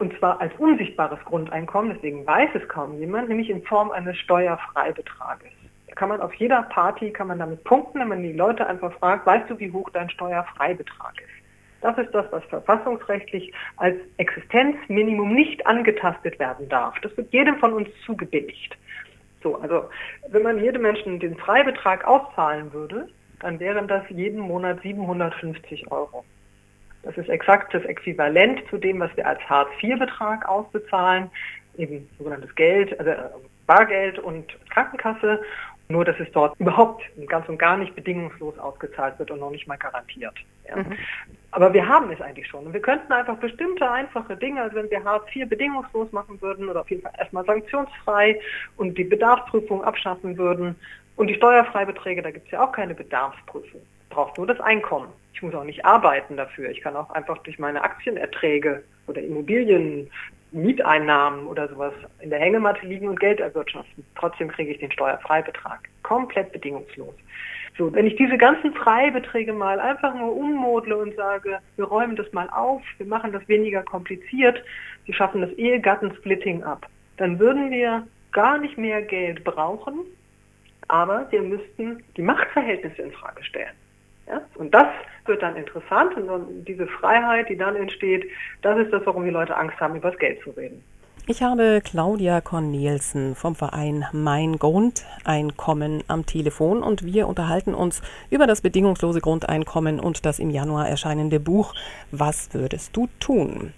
Und 0.00 0.18
zwar 0.18 0.40
als 0.40 0.52
unsichtbares 0.58 1.20
Grundeinkommen, 1.24 1.94
deswegen 1.94 2.26
weiß 2.26 2.50
es 2.54 2.68
kaum 2.68 2.98
jemand, 2.98 3.28
nämlich 3.28 3.48
in 3.48 3.62
Form 3.62 3.92
eines 3.92 4.18
Steuerfreibetrages 4.18 5.52
kann 5.94 6.08
man 6.08 6.20
auf 6.20 6.34
jeder 6.34 6.62
Party, 6.62 7.10
kann 7.10 7.28
man 7.28 7.38
damit 7.38 7.64
punkten, 7.64 8.00
wenn 8.00 8.08
man 8.08 8.22
die 8.22 8.32
Leute 8.32 8.66
einfach 8.66 8.92
fragt, 8.98 9.26
weißt 9.26 9.50
du, 9.50 9.58
wie 9.58 9.70
hoch 9.70 9.90
dein 9.90 10.10
Steuerfreibetrag 10.10 11.14
ist? 11.20 11.42
Das 11.82 11.98
ist 11.98 12.14
das, 12.14 12.26
was 12.30 12.44
verfassungsrechtlich 12.44 13.52
als 13.76 13.96
Existenzminimum 14.16 15.34
nicht 15.34 15.66
angetastet 15.66 16.38
werden 16.38 16.68
darf. 16.68 16.98
Das 17.00 17.16
wird 17.16 17.32
jedem 17.32 17.56
von 17.58 17.72
uns 17.72 17.88
zugebilligt. 18.06 18.76
So, 19.42 19.56
also 19.56 19.90
wenn 20.28 20.42
man 20.42 20.62
jedem 20.62 20.82
Menschen 20.82 21.18
den 21.18 21.36
Freibetrag 21.36 22.04
auszahlen 22.06 22.72
würde, 22.72 23.08
dann 23.40 23.58
wären 23.58 23.88
das 23.88 24.04
jeden 24.08 24.38
Monat 24.38 24.80
750 24.82 25.90
Euro. 25.90 26.24
Das 27.02 27.18
ist 27.18 27.28
exakt 27.28 27.74
das 27.74 27.84
Äquivalent 27.84 28.62
zu 28.70 28.78
dem, 28.78 29.00
was 29.00 29.14
wir 29.16 29.26
als 29.26 29.40
Hartz-IV-Betrag 29.48 30.48
ausbezahlen, 30.48 31.30
eben 31.76 32.08
sogenanntes 32.16 32.54
Geld, 32.54 32.98
also 33.00 33.10
Bargeld 33.72 34.18
und 34.18 34.46
Krankenkasse. 34.70 35.40
Nur, 35.88 36.04
dass 36.04 36.18
es 36.20 36.30
dort 36.32 36.58
überhaupt 36.58 37.02
ganz 37.26 37.48
und 37.48 37.58
gar 37.58 37.76
nicht 37.76 37.94
bedingungslos 37.94 38.58
ausgezahlt 38.58 39.18
wird 39.18 39.30
und 39.30 39.40
noch 39.40 39.50
nicht 39.50 39.66
mal 39.66 39.76
garantiert. 39.76 40.34
Ja. 40.68 40.76
Mhm. 40.76 40.96
Aber 41.50 41.72
wir 41.74 41.86
haben 41.86 42.10
es 42.10 42.20
eigentlich 42.20 42.46
schon. 42.48 42.66
Und 42.66 42.72
wir 42.72 42.80
könnten 42.80 43.12
einfach 43.12 43.36
bestimmte 43.36 43.90
einfache 43.90 44.36
Dinge, 44.36 44.62
also 44.62 44.76
wenn 44.76 44.90
wir 44.90 45.04
Hartz 45.04 45.24
IV 45.34 45.48
bedingungslos 45.48 46.10
machen 46.12 46.40
würden 46.40 46.68
oder 46.68 46.80
auf 46.80 46.90
jeden 46.90 47.02
Fall 47.02 47.12
erstmal 47.18 47.44
sanktionsfrei 47.44 48.40
und 48.76 48.96
die 48.96 49.04
Bedarfsprüfung 49.04 49.84
abschaffen 49.84 50.38
würden 50.38 50.76
und 51.16 51.26
die 51.26 51.34
Steuerfreibeträge, 51.34 52.22
da 52.22 52.30
gibt 52.30 52.46
es 52.46 52.52
ja 52.52 52.64
auch 52.64 52.72
keine 52.72 52.94
Bedarfsprüfung. 52.94 53.82
braucht 54.08 54.38
nur 54.38 54.46
das 54.46 54.60
Einkommen. 54.60 55.08
Ich 55.34 55.42
muss 55.42 55.54
auch 55.54 55.64
nicht 55.64 55.84
arbeiten 55.84 56.36
dafür. 56.36 56.70
Ich 56.70 56.80
kann 56.80 56.96
auch 56.96 57.10
einfach 57.10 57.38
durch 57.38 57.58
meine 57.58 57.82
Aktienerträge 57.82 58.82
oder 59.08 59.20
Immobilien, 59.20 60.10
Mieteinnahmen 60.52 61.46
oder 61.46 61.68
sowas 61.68 61.92
in 62.20 62.30
der 62.30 62.38
Hängematte 62.38 62.86
liegen 62.86 63.08
und 63.08 63.18
Geld 63.18 63.40
erwirtschaften. 63.40 64.04
Trotzdem 64.16 64.48
kriege 64.48 64.72
ich 64.72 64.78
den 64.78 64.92
Steuerfreibetrag. 64.92 65.88
Komplett 66.02 66.52
bedingungslos. 66.52 67.14
So, 67.78 67.92
wenn 67.94 68.06
ich 68.06 68.16
diese 68.16 68.36
ganzen 68.36 68.74
Freibeträge 68.74 69.52
mal 69.52 69.80
einfach 69.80 70.14
nur 70.14 70.36
ummodle 70.36 70.96
und 70.96 71.16
sage, 71.16 71.58
wir 71.76 71.84
räumen 71.86 72.16
das 72.16 72.30
mal 72.32 72.48
auf, 72.50 72.82
wir 72.98 73.06
machen 73.06 73.32
das 73.32 73.46
weniger 73.48 73.82
kompliziert, 73.82 74.62
wir 75.06 75.14
schaffen 75.14 75.40
das 75.40 75.52
Ehegattensplitting 75.52 76.62
ab, 76.62 76.86
dann 77.16 77.38
würden 77.38 77.70
wir 77.70 78.06
gar 78.32 78.58
nicht 78.58 78.76
mehr 78.76 79.00
Geld 79.00 79.42
brauchen, 79.44 80.00
aber 80.88 81.26
wir 81.30 81.40
müssten 81.40 82.02
die 82.16 82.22
Machtverhältnisse 82.22 83.02
in 83.02 83.12
Frage 83.12 83.42
stellen. 83.42 83.74
Ja? 84.32 84.40
Und 84.54 84.72
das 84.74 84.86
wird 85.26 85.42
dann 85.42 85.56
interessant 85.56 86.16
und 86.16 86.64
diese 86.64 86.86
Freiheit, 86.86 87.48
die 87.48 87.56
dann 87.56 87.76
entsteht, 87.76 88.24
das 88.62 88.78
ist 88.78 88.92
das, 88.92 89.02
warum 89.04 89.24
die 89.24 89.30
Leute 89.30 89.56
Angst 89.56 89.78
haben, 89.78 89.94
über 89.94 90.10
das 90.10 90.18
Geld 90.18 90.42
zu 90.42 90.50
reden. 90.50 90.82
Ich 91.28 91.40
habe 91.40 91.80
Claudia 91.84 92.40
Cornelsen 92.40 93.36
vom 93.36 93.54
Verein 93.54 94.04
Mein 94.12 94.58
Grundeinkommen 94.58 96.02
am 96.08 96.26
Telefon 96.26 96.82
und 96.82 97.04
wir 97.04 97.28
unterhalten 97.28 97.74
uns 97.74 98.02
über 98.28 98.48
das 98.48 98.60
bedingungslose 98.60 99.20
Grundeinkommen 99.20 100.00
und 100.00 100.26
das 100.26 100.40
im 100.40 100.50
Januar 100.50 100.88
erscheinende 100.88 101.38
Buch 101.38 101.74
Was 102.10 102.52
würdest 102.54 102.96
du 102.96 103.08
tun? 103.20 103.72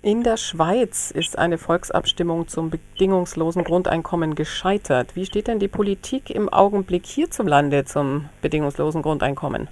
In 0.00 0.22
der 0.22 0.36
Schweiz 0.36 1.10
ist 1.10 1.36
eine 1.36 1.58
Volksabstimmung 1.58 2.46
zum 2.46 2.70
bedingungslosen 2.70 3.64
Grundeinkommen 3.64 4.36
gescheitert. 4.36 5.16
Wie 5.16 5.26
steht 5.26 5.48
denn 5.48 5.58
die 5.58 5.66
Politik 5.66 6.30
im 6.30 6.48
Augenblick 6.48 7.04
hierzulande 7.04 7.84
zum 7.84 8.28
bedingungslosen 8.40 9.02
Grundeinkommen? 9.02 9.68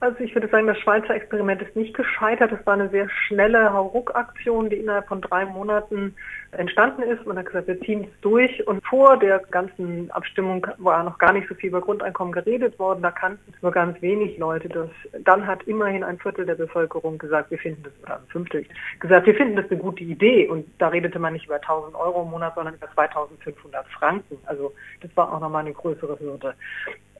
Also 0.00 0.20
ich 0.20 0.34
würde 0.34 0.48
sagen, 0.48 0.68
das 0.68 0.78
Schweizer 0.78 1.14
Experiment 1.14 1.60
ist 1.60 1.76
nicht 1.76 1.92
gescheitert. 1.92 2.50
Es 2.52 2.64
war 2.64 2.74
eine 2.74 2.88
sehr 2.88 3.10
schnelle 3.10 3.70
Hauruck-Aktion, 3.70 4.70
die 4.70 4.76
innerhalb 4.76 5.06
von 5.06 5.20
drei 5.20 5.44
Monaten 5.44 6.14
entstanden 6.52 7.02
ist. 7.02 7.26
Man 7.26 7.38
hat 7.38 7.46
gesagt, 7.46 7.68
wir 7.68 7.80
ziehen 7.80 8.04
es 8.04 8.20
durch. 8.20 8.66
Und 8.66 8.84
vor 8.84 9.18
der 9.18 9.38
ganzen 9.50 10.10
Abstimmung 10.10 10.66
war 10.78 11.02
noch 11.02 11.18
gar 11.18 11.32
nicht 11.32 11.48
so 11.48 11.54
viel 11.54 11.68
über 11.68 11.80
Grundeinkommen 11.80 12.32
geredet 12.32 12.78
worden. 12.78 13.02
Da 13.02 13.10
kannten 13.10 13.52
nur 13.60 13.72
ganz 13.72 14.00
wenig 14.00 14.38
Leute. 14.38 14.68
Das, 14.68 14.88
dann 15.24 15.46
hat 15.46 15.62
immerhin 15.64 16.04
ein 16.04 16.18
Viertel 16.18 16.46
der 16.46 16.54
Bevölkerung 16.54 17.18
gesagt, 17.18 17.50
wir 17.50 17.58
finden 17.58 17.82
das, 17.82 17.92
oder 18.02 18.16
ein 18.16 18.26
Fünftel, 18.28 18.64
gesagt, 19.00 19.26
wir 19.26 19.34
finden 19.34 19.56
das 19.56 19.70
eine 19.70 19.80
gute 19.80 20.04
Idee. 20.04 20.48
Und 20.48 20.66
da 20.78 20.88
redete 20.88 21.18
man 21.18 21.34
nicht 21.34 21.46
über 21.46 21.56
1000 21.56 21.94
Euro 21.94 22.22
im 22.22 22.30
Monat, 22.30 22.54
sondern 22.54 22.74
über 22.74 22.90
2500 22.94 23.86
Franken. 23.88 24.38
Also 24.46 24.72
das 25.00 25.10
war 25.16 25.32
auch 25.32 25.40
nochmal 25.40 25.64
eine 25.64 25.74
größere 25.74 26.18
Hürde. 26.18 26.54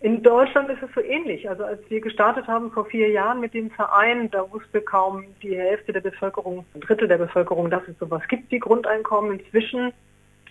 In 0.00 0.22
Deutschland 0.22 0.70
ist 0.70 0.80
es 0.80 0.90
so 0.94 1.00
ähnlich. 1.00 1.48
Also 1.48 1.64
als 1.64 1.80
wir 1.88 2.00
gestartet 2.00 2.46
haben 2.46 2.70
vor 2.70 2.84
vier 2.84 3.10
Jahren 3.10 3.40
mit 3.40 3.52
dem 3.52 3.68
Verein, 3.70 4.30
da 4.30 4.48
wusste 4.52 4.80
kaum 4.80 5.24
die 5.42 5.56
Hälfte 5.56 5.92
der 5.92 6.00
Bevölkerung, 6.00 6.64
ein 6.74 6.80
Drittel 6.80 7.08
der 7.08 7.18
Bevölkerung, 7.18 7.68
dass 7.68 7.82
es 7.88 7.98
sowas 7.98 8.22
gibt 8.28 8.48
wie 8.52 8.60
Grundeinkommen. 8.60 9.17
Inzwischen, 9.26 9.92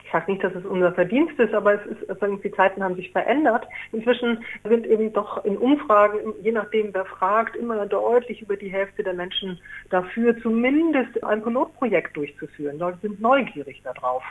ich 0.04 0.12
sage 0.12 0.32
nicht, 0.32 0.44
dass 0.44 0.56
es 0.56 0.66
unser 0.66 0.94
Verdienst 0.94 1.38
ist, 1.40 1.54
aber 1.54 1.74
es 1.74 1.86
ist, 1.86 2.10
also 2.10 2.36
die 2.38 2.52
Zeiten 2.52 2.84
haben 2.84 2.96
sich 2.96 3.12
verändert. 3.12 3.68
Inzwischen 3.92 4.44
sind 4.64 4.86
eben 4.86 5.12
doch 5.12 5.44
in 5.44 5.58
Umfragen, 5.58 6.34
je 6.42 6.52
nachdem 6.52 6.94
wer 6.94 7.06
fragt, 7.06 7.56
immer 7.56 7.86
deutlich 7.86 8.42
über 8.42 8.56
die 8.56 8.72
Hälfte 8.72 9.04
der 9.04 9.14
Menschen 9.14 9.60
dafür, 9.90 10.40
zumindest 10.42 11.24
ein 11.24 11.44
Pilotprojekt 11.44 12.16
durchzuführen. 12.16 12.80
Leute 12.80 13.00
sind 13.02 13.20
neugierig 13.20 13.82
darauf. 13.84 14.24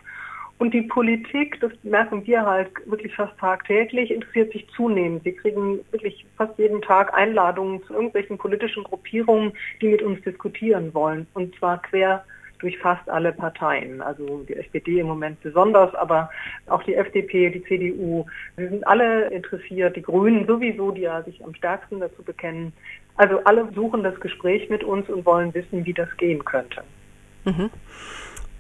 Und 0.59 0.73
die 0.73 0.83
Politik, 0.83 1.61
das 1.61 1.73
merken 1.83 2.27
wir 2.27 2.47
halt 2.47 2.71
wirklich 2.87 3.15
fast 3.15 3.39
tagtäglich, 3.39 4.11
interessiert 4.11 4.53
sich 4.53 4.67
zunehmend. 4.71 5.23
Wir 5.25 5.37
kriegen 5.37 5.81
wirklich 5.91 6.25
fast 6.39 6.59
jeden 6.59 6.81
Tag 6.81 7.13
Einladungen 7.13 7.83
zu 7.85 7.93
irgendwelchen 7.93 8.39
politischen 8.39 8.83
Gruppierungen, 8.85 9.53
die 9.83 9.89
mit 9.89 10.01
uns 10.01 10.23
diskutieren 10.23 10.95
wollen. 10.95 11.27
Und 11.35 11.55
zwar 11.57 11.83
quer 11.83 12.25
durch 12.67 12.79
fast 12.79 13.09
alle 13.09 13.33
Parteien. 13.33 14.03
Also 14.03 14.43
die 14.49 14.57
SPD 14.57 14.99
im 14.99 15.07
Moment 15.07 15.41
besonders, 15.41 15.95
aber 15.95 16.29
auch 16.67 16.83
die 16.83 16.97
FDP, 16.97 17.51
die 17.51 17.63
CDU. 17.63 18.27
Sie 18.57 18.67
sind 18.67 18.85
alle 18.89 19.29
interessiert, 19.31 19.95
die 19.95 20.03
Grünen 20.03 20.49
sowieso, 20.49 20.91
die 20.91 21.03
ja 21.03 21.23
sich 21.23 21.45
am 21.45 21.55
stärksten 21.55 22.01
dazu 22.01 22.25
bekennen. 22.25 22.73
Also 23.17 23.39
alle 23.45 23.69
suchen 23.73 24.03
das 24.03 24.19
Gespräch 24.19 24.69
mit 24.69 24.83
uns 24.83 25.09
und 25.09 25.25
wollen 25.25 25.55
wissen, 25.55 25.87
wie 25.87 25.95
das 25.95 26.09
gehen 26.17 26.45
könnte. 26.45 26.83
Mhm. 27.45 27.71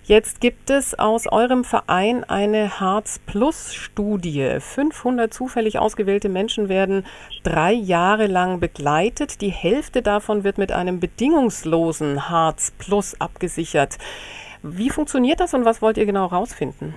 Jetzt 0.09 0.41
gibt 0.41 0.71
es 0.71 0.97
aus 0.97 1.27
eurem 1.27 1.65
Verein 1.65 2.23
eine 2.23 2.79
Harz 2.79 3.19
Plus 3.27 3.75
Studie. 3.75 4.59
500 4.61 5.35
zufällig 5.35 5.81
ausgewählte 5.81 6.29
Menschen 6.29 6.69
werden 6.69 7.05
drei 7.43 7.73
Jahre 7.73 8.29
lang 8.29 8.61
begleitet. 8.61 9.41
Die 9.41 9.51
Hälfte 9.51 10.03
davon 10.03 10.45
wird 10.45 10.59
mit 10.59 10.71
einem 10.71 11.01
bedingungslosen 11.01 12.29
Harz 12.31 12.73
Plus 12.79 13.21
abgesichert. 13.21 13.99
Wie 14.63 14.91
funktioniert 14.91 15.41
das 15.41 15.55
und 15.55 15.65
was 15.65 15.83
wollt 15.83 15.97
ihr 15.97 16.07
genau 16.07 16.31
herausfinden? 16.31 16.95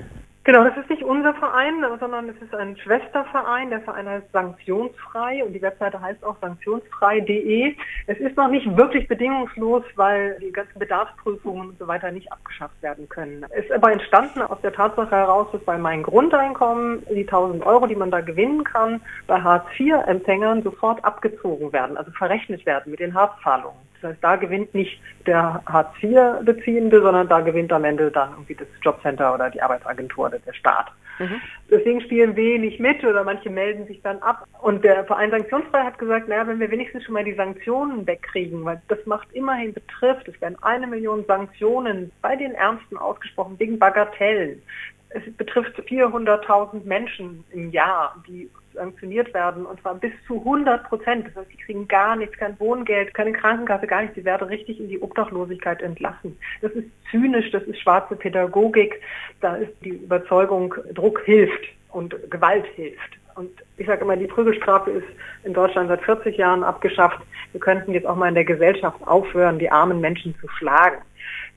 Genau, 0.50 0.64
das 0.64 0.76
ist 0.78 0.90
nicht 0.90 1.04
unser 1.04 1.36
Verein, 1.36 1.86
sondern 2.00 2.28
es 2.28 2.42
ist 2.42 2.56
ein 2.56 2.76
Schwesterverein. 2.76 3.70
Der 3.70 3.82
Verein 3.82 4.10
heißt 4.10 4.32
Sanktionsfrei 4.34 5.44
und 5.46 5.54
die 5.54 5.62
Webseite 5.62 6.02
heißt 6.02 6.24
auch 6.24 6.38
sanktionsfrei.de. 6.42 7.76
Es 8.08 8.18
ist 8.18 8.36
noch 8.36 8.50
nicht 8.50 8.66
wirklich 8.76 9.08
bedingungslos, 9.08 9.84
weil 9.96 10.40
die 10.40 10.52
ganzen 10.52 10.80
Bedarfsprüfungen 10.80 11.70
und 11.70 11.78
so 11.78 11.88
weiter 11.88 12.10
nicht 12.10 12.32
abgeschafft 12.32 12.82
werden 12.82 13.08
können. 13.10 13.46
Es 13.52 13.66
ist 13.66 13.74
aber 13.74 13.92
entstanden 13.92 14.42
aus 14.42 14.60
der 14.62 14.74
Tatsache 14.74 15.16
heraus, 15.16 15.50
dass 15.52 15.62
bei 15.66 15.78
meinem 15.78 16.02
Grundeinkommen 16.02 17.06
die 17.12 17.28
1000 17.28 17.64
Euro, 17.68 17.86
die 17.86 17.96
man 17.96 18.10
da 18.10 18.22
gewinnen 18.22 18.64
kann, 18.64 19.02
bei 19.28 19.40
Hartz-IV-Empfängern 19.40 20.64
sofort 20.64 21.06
abgezogen 21.06 21.72
werden, 21.74 21.96
also 21.96 22.10
verrechnet 22.10 22.66
werden 22.66 22.90
mit 22.90 23.02
den 23.02 23.14
Hartz-Zahlungen. 23.14 23.89
Das 24.02 24.12
heißt, 24.12 24.24
da 24.24 24.36
gewinnt 24.36 24.74
nicht 24.74 25.00
der 25.26 25.62
Hartz-IV-Beziehende, 25.66 27.02
sondern 27.02 27.28
da 27.28 27.42
gewinnt 27.42 27.72
am 27.74 27.84
Ende 27.84 28.12
dann 28.12 28.32
irgendwie 28.32 28.56
das 28.56 28.68
Jobcenter 28.82 29.34
oder 29.34 29.50
die 29.50 29.62
Arbeitsagentur 29.62 30.28
oder 30.28 30.40
der 30.40 30.54
Staat. 30.54 30.92
Mhm. 31.20 31.42
Deswegen 31.70 32.02
spielen 32.02 32.36
wenig 32.36 32.80
mit 32.80 33.04
oder 33.04 33.24
manche 33.24 33.50
melden 33.50 33.86
sich 33.88 34.02
dann 34.02 34.20
ab. 34.20 34.48
Und 34.62 34.84
der 34.84 35.04
Verein 35.04 35.32
Sanktionsfrei 35.32 35.84
hat 35.84 36.00
gesagt, 36.00 36.30
naja, 36.30 36.48
wenn 36.48 36.60
wir 36.60 36.72
wenigstens 36.72 37.04
schon 37.04 37.14
mal 37.14 37.24
die 37.24 37.34
Sanktionen 37.34 38.08
wegkriegen, 38.08 38.64
weil 38.64 38.82
das 38.88 39.06
macht 39.06 39.28
immerhin 39.34 39.74
betrifft, 39.74 40.28
es 40.28 40.40
werden 40.42 40.58
eine 40.62 40.88
Million 40.88 41.26
Sanktionen 41.26 42.12
bei 42.22 42.36
den 42.36 42.54
Ärmsten 42.54 42.98
ausgesprochen 42.98 43.56
wegen 43.60 43.78
Bagatellen. 43.78 44.62
Es 45.10 45.24
betrifft 45.38 45.78
400.000 45.78 46.86
Menschen 46.86 47.44
im 47.52 47.72
Jahr, 47.72 48.16
die 48.28 48.50
sanktioniert 48.74 49.34
werden 49.34 49.66
und 49.66 49.82
zwar 49.82 49.96
bis 49.96 50.12
zu 50.28 50.38
100 50.38 50.84
Prozent. 50.84 51.28
Das 51.28 51.36
heißt, 51.36 51.50
sie 51.50 51.58
kriegen 51.58 51.88
gar 51.88 52.16
nichts, 52.16 52.38
kein 52.38 52.60
Wohngeld, 52.60 53.14
keine 53.14 53.34
Krankenkasse, 53.34 53.88
gar 53.88 54.02
nichts. 54.02 54.16
Sie 54.16 54.26
werden 54.26 54.48
richtig 54.48 54.80
in 54.80 54.90
die 54.90 55.02
Obdachlosigkeit 55.02 55.82
entlassen. 55.82 56.38
Das 56.62 56.72
ist 56.74 56.88
zynisch, 57.12 57.52
das 57.52 57.64
ist 57.64 57.80
schwarze 57.80 58.16
Pädagogik. 58.16 59.02
Da 59.42 59.56
ist 59.56 59.74
die 59.84 59.90
Überzeugung, 59.90 60.74
Druck 60.94 61.22
hilft 61.26 61.66
und 61.92 62.16
Gewalt 62.30 62.66
hilft. 62.76 63.18
Und 63.36 63.52
ich 63.78 63.88
sage 63.88 64.02
immer, 64.02 64.18
die 64.18 64.28
Prügelstrafe 64.28 64.92
ist 64.92 65.08
in 65.44 65.54
Deutschland 65.54 65.88
seit 65.88 66.02
40 66.02 66.38
Jahren 66.38 66.64
abgeschafft. 66.64 67.20
Wir 67.54 67.62
könnten 67.62 67.94
jetzt 67.94 68.06
auch 68.06 68.16
mal 68.16 68.28
in 68.28 68.36
der 68.36 68.44
Gesellschaft 68.44 69.00
aufhören, 69.08 69.60
die 69.60 69.72
armen 69.72 70.02
Menschen 70.02 70.36
zu 70.42 70.48
schlagen 70.50 71.02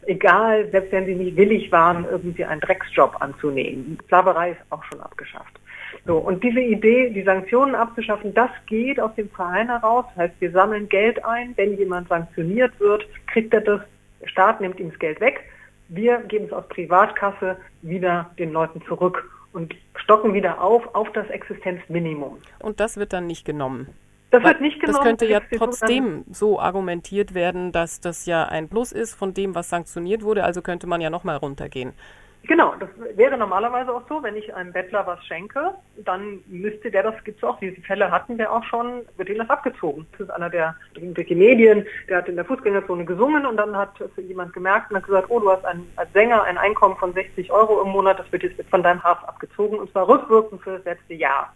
egal, 0.07 0.69
selbst 0.71 0.93
wenn 0.93 1.07
sie 1.07 1.15
nicht 1.15 1.37
willig 1.37 1.71
waren, 1.73 2.05
irgendwie 2.11 2.45
einen 2.45 2.61
Drecksjob 2.61 3.17
anzunehmen. 3.21 3.99
Sklaverei 4.05 4.53
ist 4.53 4.61
auch 4.71 4.83
schon 4.85 5.01
abgeschafft. 5.01 5.52
So, 6.05 6.19
und 6.19 6.43
diese 6.43 6.61
Idee, 6.61 7.11
die 7.11 7.23
Sanktionen 7.23 7.75
abzuschaffen, 7.75 8.35
das 8.35 8.51
geht 8.67 8.99
aus 8.99 9.15
dem 9.15 9.31
Verein 9.31 9.69
heraus. 9.69 10.05
Das 10.15 10.25
heißt, 10.25 10.35
wir 10.41 10.51
sammeln 10.51 10.89
Geld 10.89 11.25
ein. 11.25 11.53
Wenn 11.57 11.77
jemand 11.77 12.09
sanktioniert 12.09 12.79
wird, 12.81 13.07
kriegt 13.27 13.55
er 13.55 13.61
das. 13.61 13.81
Der 14.21 14.29
Staat 14.29 14.61
nimmt 14.61 14.81
ihm 14.81 14.91
das 14.91 14.99
Geld 14.99 15.21
weg. 15.21 15.41
Wir 15.89 16.19
geben 16.19 16.47
es 16.47 16.53
aus 16.53 16.67
Privatkasse 16.69 17.57
wieder 17.83 18.31
den 18.39 18.53
Leuten 18.53 18.83
zurück 18.83 19.29
und 19.53 19.75
stocken 19.97 20.33
wieder 20.33 20.61
auf 20.61 20.95
auf 20.95 21.11
das 21.13 21.29
Existenzminimum. 21.29 22.39
Und 22.61 22.81
das 22.81 22.97
wird 22.97 23.13
dann 23.13 23.27
nicht 23.27 23.45
genommen. 23.45 23.89
Das 24.31 24.43
wird 24.43 24.63
nicht 24.63 24.81
genommen. 24.81 24.97
Das 24.97 25.05
könnte 25.05 25.27
ja 25.27 25.41
trotzdem 25.57 26.25
so 26.31 26.59
argumentiert 26.59 27.35
werden, 27.35 27.71
dass 27.71 28.01
das 28.01 28.25
ja 28.25 28.45
ein 28.45 28.69
Plus 28.69 28.91
ist 28.91 29.15
von 29.15 29.35
dem, 29.35 29.55
was 29.55 29.69
sanktioniert 29.69 30.23
wurde. 30.23 30.45
Also 30.45 30.63
könnte 30.63 30.87
man 30.87 31.03
ja 31.03 31.11
nochmal 31.11 31.37
runtergehen. 31.37 31.93
Genau, 32.45 32.75
das 32.75 32.89
wäre 33.17 33.39
normalerweise 33.39 33.95
auch 33.95 34.03
so, 34.09 34.21
wenn 34.23 34.35
ich 34.35 34.53
einem 34.53 34.73
Bettler 34.73 35.07
was 35.07 35.25
schenke, 35.27 35.75
dann 35.97 36.41
müsste 36.47 36.91
der, 36.91 37.05
das 37.05 37.23
gibt's 37.23 37.45
auch, 37.45 37.59
diese 37.61 37.81
Fälle 37.83 38.11
hatten 38.11 38.37
wir 38.37 38.51
auch 38.51 38.65
schon, 38.65 39.03
wird 39.17 39.29
ihm 39.29 39.39
das 39.39 39.49
abgezogen. 39.49 40.07
Das 40.13 40.23
ist 40.23 40.31
einer 40.31 40.51
der, 40.51 40.75
durch 40.95 41.29
die 41.29 41.37
Medien, 41.37 41.87
der 42.09 42.19
hat 42.19 42.29
in 42.29 42.35
der 42.35 42.45
Fußgängerzone 42.45 43.05
gesungen 43.05 43.47
und 43.47 43.57
dann 43.57 43.77
hat 43.77 43.93
jemand 44.17 44.53
gemerkt 44.55 44.91
und 44.91 44.97
hat 44.97 45.07
gesagt, 45.07 45.31
oh, 45.31 45.39
du 45.39 45.51
hast 45.51 45.65
ein, 45.65 45.87
als 45.95 46.13
Sänger 46.13 46.43
ein 46.43 46.59
Einkommen 46.59 46.97
von 46.97 47.13
60 47.13 47.53
Euro 47.53 47.81
im 47.81 47.91
Monat, 47.91 48.19
das 48.19 48.31
wird 48.33 48.43
jetzt 48.43 48.61
von 48.71 48.83
deinem 48.83 49.03
Harf 49.05 49.23
abgezogen 49.23 49.79
und 49.79 49.93
zwar 49.93 50.09
rückwirkend 50.09 50.63
für 50.63 50.79
das 50.79 50.85
letzte 50.85 51.15
Jahr. 51.15 51.55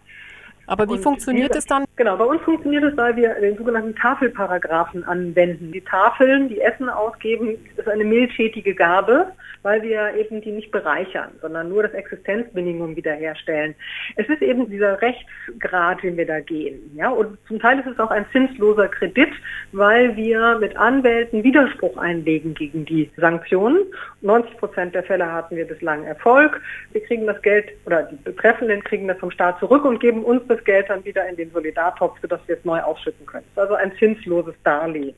Aber 0.67 0.85
wie 0.87 0.93
und 0.93 0.99
funktioniert 0.99 1.55
es 1.55 1.65
dann? 1.65 1.85
Genau, 1.95 2.17
bei 2.17 2.25
uns 2.25 2.41
funktioniert 2.41 2.83
es, 2.83 2.95
weil 2.97 3.15
wir 3.15 3.33
den 3.35 3.57
sogenannten 3.57 3.95
Tafelparagraphen 3.95 5.03
anwenden. 5.05 5.71
Die 5.71 5.81
Tafeln, 5.81 6.49
die 6.49 6.61
Essen 6.61 6.89
ausgeben, 6.89 7.57
ist 7.77 7.87
eine 7.87 8.03
mildtätige 8.03 8.75
Gabe. 8.75 9.31
weil 9.67 9.81
wir 9.81 10.15
eben 10.15 10.39
die 10.39 10.51
nicht 10.51 10.71
bereichern, 10.71 11.31
sondern 11.41 11.67
nur 11.67 11.83
das 11.83 11.93
Existenzminimum 11.93 12.95
wiederherstellen. 12.95 13.75
Es 14.15 14.27
ist 14.29 14.41
eben 14.41 14.69
dieser 14.69 15.01
Rechtsgrad, 15.01 16.01
den 16.03 16.15
wir 16.15 16.25
da 16.25 16.39
gehen. 16.39 16.79
Ja? 16.95 17.09
Und 17.09 17.37
zum 17.49 17.59
Teil 17.59 17.79
ist 17.79 17.87
es 17.87 17.99
auch 17.99 18.09
ein 18.09 18.25
zinsloser 18.31 18.87
Kredit, 18.87 19.27
weil 19.73 20.15
wir 20.15 20.57
mit 20.59 20.77
Anwälten 20.77 21.43
Widerspruch 21.43 21.97
einlegen 21.97 22.53
gegen 22.53 22.85
die 22.85 23.11
Sanktionen. 23.17 23.79
90 24.21 24.57
Prozent 24.57 24.95
der 24.95 25.03
Fälle 25.03 25.29
hatten 25.29 25.57
wir 25.57 25.65
bislang 25.65 26.05
Erfolg. 26.05 26.61
Wir 26.93 27.03
kriegen 27.03 27.27
das 27.27 27.41
Geld 27.41 27.65
oder 27.85 28.03
die 28.03 28.15
Betreffenden 28.15 28.81
kriegen 28.85 29.09
das 29.09 29.17
vom 29.17 29.31
Staat 29.31 29.59
zurück 29.59 29.83
und 29.83 29.99
geben 29.99 30.23
uns 30.23 30.43
das 30.47 30.56
Geld 30.63 30.89
dann 30.89 31.03
wieder 31.05 31.27
in 31.27 31.35
den 31.35 31.51
Solidartopf, 31.51 32.19
sodass 32.21 32.41
wir 32.47 32.57
es 32.57 32.65
neu 32.65 32.79
ausschütten 32.81 33.25
können. 33.25 33.45
Das 33.55 33.65
ist 33.65 33.71
also 33.71 33.75
ein 33.75 33.97
zinsloses 33.97 34.55
Darlehen. 34.63 35.15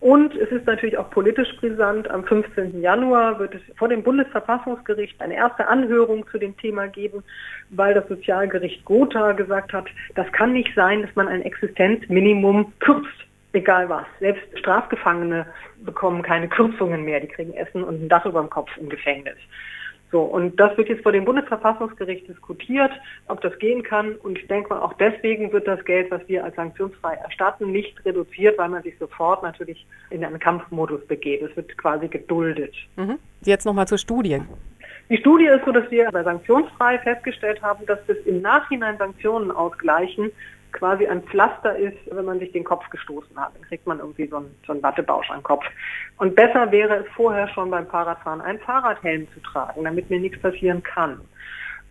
Und 0.00 0.36
es 0.36 0.48
ist 0.50 0.64
natürlich 0.64 0.96
auch 0.96 1.10
politisch 1.10 1.48
brisant. 1.56 2.08
Am 2.08 2.24
15. 2.24 2.80
Januar 2.80 3.38
wird 3.40 3.54
es 3.56 3.62
vor 3.76 3.88
dem 3.88 4.04
Bundesverfassungsgericht 4.04 5.20
eine 5.20 5.34
erste 5.34 5.66
Anhörung 5.66 6.24
zu 6.28 6.38
dem 6.38 6.56
Thema 6.56 6.86
geben, 6.86 7.24
weil 7.70 7.94
das 7.94 8.06
Sozialgericht 8.06 8.84
Gotha 8.84 9.32
gesagt 9.32 9.72
hat, 9.72 9.86
das 10.14 10.30
kann 10.30 10.52
nicht 10.52 10.72
sein, 10.76 11.02
dass 11.02 11.14
man 11.16 11.26
ein 11.26 11.42
Existenzminimum 11.42 12.72
kürzt, 12.78 13.26
egal 13.54 13.88
was. 13.88 14.04
Selbst 14.20 14.56
Strafgefangene 14.56 15.46
bekommen 15.84 16.22
keine 16.22 16.48
Kürzungen 16.48 17.04
mehr, 17.04 17.18
die 17.18 17.26
kriegen 17.26 17.54
Essen 17.54 17.82
und 17.82 18.00
ein 18.00 18.08
Dach 18.08 18.24
über 18.24 18.40
dem 18.40 18.50
Kopf 18.50 18.70
im 18.76 18.88
Gefängnis. 18.88 19.36
So, 20.10 20.22
und 20.22 20.58
das 20.58 20.76
wird 20.78 20.88
jetzt 20.88 21.02
vor 21.02 21.12
dem 21.12 21.26
Bundesverfassungsgericht 21.26 22.26
diskutiert, 22.26 22.90
ob 23.26 23.40
das 23.42 23.58
gehen 23.58 23.82
kann. 23.82 24.14
Und 24.16 24.38
ich 24.38 24.46
denke 24.46 24.70
mal, 24.70 24.80
auch 24.80 24.94
deswegen 24.94 25.52
wird 25.52 25.68
das 25.68 25.84
Geld, 25.84 26.10
was 26.10 26.26
wir 26.28 26.44
als 26.44 26.56
sanktionsfrei 26.56 27.14
erstatten, 27.14 27.70
nicht 27.72 28.02
reduziert, 28.06 28.56
weil 28.56 28.70
man 28.70 28.82
sich 28.82 28.96
sofort 28.98 29.42
natürlich 29.42 29.86
in 30.10 30.24
einen 30.24 30.38
Kampfmodus 30.38 31.06
begeht. 31.06 31.42
Es 31.42 31.54
wird 31.56 31.76
quasi 31.76 32.08
geduldet. 32.08 32.74
Mhm. 32.96 33.18
Jetzt 33.44 33.66
nochmal 33.66 33.86
zur 33.86 33.98
Studie. 33.98 34.40
Die 35.10 35.16
Studie 35.16 35.46
ist 35.46 35.64
so, 35.64 35.72
dass 35.72 35.90
wir 35.90 36.10
bei 36.10 36.22
sanktionsfrei 36.22 36.98
festgestellt 36.98 37.62
haben, 37.62 37.84
dass 37.86 37.98
das 38.06 38.16
im 38.26 38.42
Nachhinein 38.42 38.98
Sanktionen 38.98 39.50
ausgleichen 39.50 40.30
quasi 40.72 41.06
ein 41.06 41.22
Pflaster 41.22 41.76
ist, 41.76 41.96
wenn 42.10 42.24
man 42.24 42.38
sich 42.38 42.52
den 42.52 42.64
Kopf 42.64 42.88
gestoßen 42.90 43.36
hat. 43.36 43.54
Dann 43.54 43.62
kriegt 43.62 43.86
man 43.86 43.98
irgendwie 43.98 44.26
so 44.26 44.36
einen, 44.36 44.54
so 44.66 44.72
einen 44.72 44.82
Wattebausch 44.82 45.30
am 45.30 45.42
Kopf. 45.42 45.64
Und 46.18 46.34
besser 46.34 46.70
wäre 46.70 46.96
es 46.96 47.06
vorher 47.14 47.48
schon 47.48 47.70
beim 47.70 47.86
Fahrradfahren 47.86 48.40
einen 48.40 48.58
Fahrradhelm 48.60 49.26
zu 49.32 49.40
tragen, 49.40 49.84
damit 49.84 50.10
mir 50.10 50.20
nichts 50.20 50.40
passieren 50.40 50.82
kann. 50.82 51.20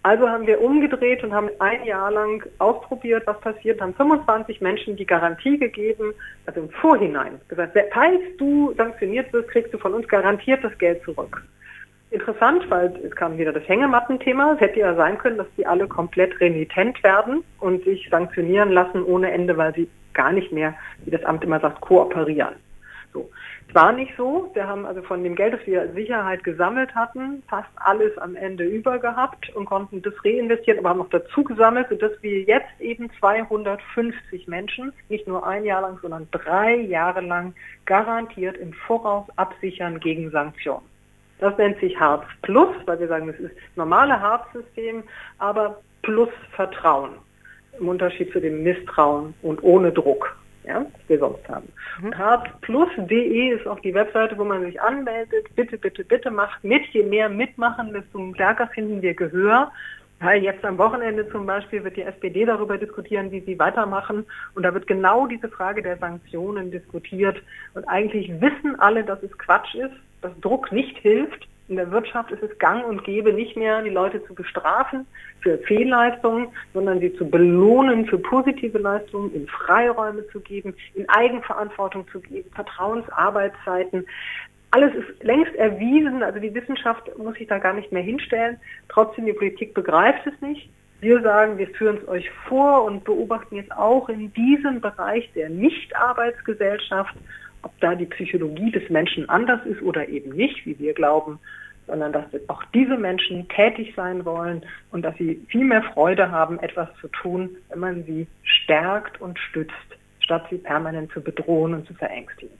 Also 0.04 0.30
haben 0.30 0.48
wir 0.48 0.62
umgedreht 0.62 1.24
und 1.24 1.34
haben 1.34 1.50
ein 1.60 1.84
Jahr 1.84 2.12
lang 2.12 2.42
ausprobiert, 2.60 3.24
was 3.26 3.40
passiert, 3.42 3.82
haben 3.82 3.94
25 3.94 4.62
Menschen 4.62 4.96
die 4.96 5.06
Garantie 5.06 5.58
gegeben, 5.58 6.14
also 6.46 6.62
im 6.62 6.70
Vorhinein 6.70 7.42
gesagt, 7.50 7.78
falls 7.92 8.22
du 8.38 8.74
sanktioniert 8.78 9.34
wirst, 9.34 9.50
kriegst 9.50 9.74
du 9.74 9.78
von 9.78 9.94
uns 9.94 10.08
garantiert 10.08 10.64
das 10.64 10.78
Geld 10.78 11.04
zurück 11.04 11.44
interessant, 12.12 12.70
weil 12.70 12.94
es 13.04 13.16
kam 13.16 13.38
wieder 13.38 13.54
das 13.54 13.68
Hängemattenthema. 13.68 14.54
Es 14.54 14.62
hätte 14.62 14.80
ja 14.80 14.96
sein 14.96 15.18
können, 15.18 15.38
dass 15.38 15.48
die 15.58 15.66
alle 15.66 15.88
komplett 15.88 16.40
renitent 16.40 17.02
werden 17.04 17.44
und 17.60 17.84
sich 17.84 18.08
sanktionieren 18.10 18.72
lassen 18.72 19.04
ohne 19.04 19.32
Ende, 19.32 19.58
weil 19.58 19.74
sie 19.74 19.90
gar 20.14 20.32
nicht 20.32 20.52
mehr, 20.52 20.74
wie 21.06 21.12
das 21.12 21.24
Amt 21.24 21.44
immer 21.44 21.60
sagt, 21.60 21.82
kooperieren. 21.82 22.56
So. 23.14 23.30
Es 23.68 23.76
war 23.76 23.92
nicht 23.92 24.14
so. 24.16 24.50
Wir 24.54 24.68
haben 24.68 24.86
also 24.86 25.02
von 25.02 25.24
dem 25.24 25.36
Geld, 25.36 25.54
das 25.54 25.66
wir 25.66 25.92
Sicherheit 25.94 26.44
gesammelt 26.44 26.96
hatten, 26.96 27.44
fast 27.50 27.70
alles 27.76 28.18
am 28.18 28.36
Ende 28.36 28.64
über 28.64 28.98
gehabt 28.98 29.54
und 29.56 29.66
konnten 29.66 30.02
das 30.02 30.14
reinvestieren, 30.24 30.80
aber 30.80 30.90
haben 30.90 31.00
noch 31.00 31.10
dazu 31.10 31.44
gesammelt, 31.44 31.88
sodass 31.90 32.12
wir 32.22 32.42
jetzt 32.44 32.80
eben 32.80 33.10
250 33.20 34.48
Menschen 34.48 34.94
nicht 35.10 35.28
nur 35.28 35.46
ein 35.46 35.66
Jahr 35.66 35.82
lang, 35.82 36.00
sondern 36.02 36.28
drei 36.32 36.76
Jahre 36.76 37.22
lang 37.22 37.54
garantiert 37.86 38.58
im 38.58 38.74
Voraus 38.74 39.26
absichern 39.36 40.00
gegen 40.00 40.32
Sanktionen. 40.32 40.86
Das 41.40 41.58
nennt 41.58 41.80
sich 41.80 42.00
Harz 42.00 42.26
Plus, 42.42 42.76
weil 42.86 43.00
wir 43.00 43.08
sagen, 43.08 43.28
das 43.28 43.38
ist 43.38 43.56
das 43.56 43.76
normale 43.76 44.20
Harzsystem, 44.20 45.04
aber 45.38 45.80
plus 46.02 46.30
Vertrauen. 46.52 47.12
Im 47.80 47.90
Unterschied 47.90 48.32
zu 48.32 48.40
dem 48.40 48.64
Misstrauen 48.64 49.36
und 49.44 49.62
ohne 49.62 49.92
Druck, 49.92 50.36
ja, 50.66 50.80
das 50.80 51.10
wir 51.10 51.20
sonst 51.20 51.48
haben. 51.48 51.72
Mhm. 52.02 52.18
Harzplus.de 52.18 53.50
ist 53.50 53.68
auch 53.68 53.80
die 53.82 53.94
Webseite, 53.94 54.38
wo 54.38 54.44
man 54.44 54.64
sich 54.64 54.82
anmeldet. 54.82 55.46
Bitte, 55.56 55.78
bitte, 55.78 56.04
bitte 56.04 56.32
macht 56.32 56.64
mit. 56.64 56.84
Je 56.88 57.04
mehr 57.04 57.30
mitmachen, 57.30 57.94
desto 57.94 58.34
stärker 58.34 58.68
finden 58.68 59.02
wir 59.02 59.14
Gehör. 59.14 59.72
Weil 60.20 60.42
jetzt 60.42 60.66
am 60.66 60.80
Wochenende 60.80 61.30
zum 61.30 61.46
Beispiel 61.46 61.84
wird 61.84 61.96
die 61.96 62.02
SPD 62.02 62.44
darüber 62.44 62.80
diskutieren, 62.80 63.32
wie 63.32 63.42
sie 63.42 63.60
weitermachen. 63.60 64.26
Und 64.56 64.64
da 64.64 64.74
wird 64.74 64.88
genau 64.88 65.28
diese 65.28 65.48
Frage 65.48 65.84
der 65.84 65.98
Sanktionen 65.98 66.72
diskutiert. 66.72 67.40
Und 67.76 67.88
eigentlich 67.88 68.30
wissen 68.42 68.80
alle, 68.80 69.04
dass 69.04 69.22
es 69.22 69.38
Quatsch 69.38 69.76
ist 69.76 69.94
dass 70.22 70.32
Druck 70.42 70.72
nicht 70.72 70.98
hilft. 71.00 71.48
In 71.70 71.76
der 71.76 71.92
Wirtschaft 71.92 72.32
ist 72.32 72.42
es 72.42 72.58
gang 72.60 72.86
und 72.86 73.04
gäbe, 73.04 73.34
nicht 73.34 73.58
mehr 73.58 73.82
die 73.82 73.90
Leute 73.90 74.24
zu 74.26 74.34
bestrafen 74.34 75.06
für 75.42 75.58
Fehlleistungen, 75.58 76.48
sondern 76.74 77.02
sie 77.02 77.14
zu 77.16 77.30
belohnen 77.30 78.06
für 78.06 78.18
positive 78.18 78.78
Leistungen, 78.78 79.34
in 79.34 79.48
Freiräume 79.48 80.26
zu 80.30 80.40
geben, 80.40 80.74
in 80.94 81.08
Eigenverantwortung 81.10 82.08
zu 82.10 82.22
geben, 82.22 82.50
Vertrauensarbeitszeiten. 82.56 84.06
Alles 84.72 84.94
ist 84.96 85.24
längst 85.24 85.56
erwiesen, 85.56 86.24
also 86.24 86.40
die 86.40 86.54
Wissenschaft 86.54 87.18
muss 87.18 87.36
sich 87.36 87.48
da 87.48 87.58
gar 87.58 87.74
nicht 87.74 87.92
mehr 87.92 88.04
hinstellen. 88.04 88.58
Trotzdem, 88.88 89.26
die 89.26 89.34
Politik 89.34 89.74
begreift 89.74 90.26
es 90.26 90.40
nicht. 90.42 90.70
Wir 91.00 91.22
sagen, 91.22 91.58
wir 91.58 91.68
führen 91.68 92.00
es 92.02 92.08
euch 92.08 92.30
vor 92.48 92.86
und 92.86 93.04
beobachten 93.04 93.56
jetzt 93.56 93.72
auch 93.72 94.10
in 94.10 94.34
diesem 94.34 94.82
Bereich 94.82 95.30
der 95.34 95.50
Nichtarbeitsgesellschaft 95.50 97.14
ob 97.64 97.72
da 97.80 97.96
die 97.96 98.06
Psychologie 98.06 98.72
des 98.72 98.90
Menschen 98.90 99.28
anders 99.30 99.66
ist 99.66 99.82
oder 99.82 100.08
eben 100.08 100.32
nicht, 100.32 100.66
wie 100.66 100.78
wir 100.80 100.94
glauben, 100.94 101.40
sondern 101.88 102.12
dass 102.12 102.26
auch 102.48 102.64
diese 102.74 102.98
Menschen 102.98 103.48
tätig 103.50 103.94
sein 103.96 104.26
wollen 104.26 104.62
und 104.92 105.04
dass 105.04 105.16
sie 105.18 105.42
viel 105.48 105.64
mehr 105.64 105.84
Freude 105.94 106.32
haben, 106.32 106.60
etwas 106.60 106.90
zu 107.02 107.08
tun, 107.08 107.50
wenn 107.70 107.80
man 107.80 108.04
sie 108.04 108.28
stärkt 108.44 109.20
und 109.22 109.40
stützt, 109.40 109.74
statt 110.20 110.46
sie 110.50 110.58
permanent 110.58 111.12
zu 111.12 111.22
bedrohen 111.22 111.74
und 111.74 111.88
zu 111.88 111.94
verängstigen. 111.94 112.56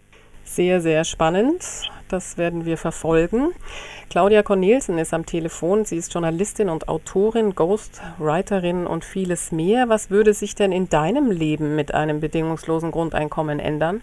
Sehr, 0.46 0.80
sehr 0.80 1.04
spannend. 1.04 1.92
Das 2.08 2.38
werden 2.38 2.66
wir 2.66 2.78
verfolgen. 2.78 3.52
Claudia 4.10 4.44
Cornelsen 4.44 4.98
ist 4.98 5.14
am 5.14 5.26
Telefon. 5.26 5.84
Sie 5.84 5.98
ist 5.98 6.14
Journalistin 6.14 6.70
und 6.70 6.88
Autorin, 6.88 7.54
Ghostwriterin 7.54 8.88
und 8.88 9.04
vieles 9.04 9.52
mehr. 9.52 9.90
Was 9.90 10.10
würde 10.10 10.34
sich 10.34 10.56
denn 10.56 10.72
in 10.72 10.88
deinem 10.88 11.30
Leben 11.32 11.76
mit 11.76 11.94
einem 11.94 12.22
bedingungslosen 12.22 12.92
Grundeinkommen 12.92 13.60
ändern? 13.60 14.02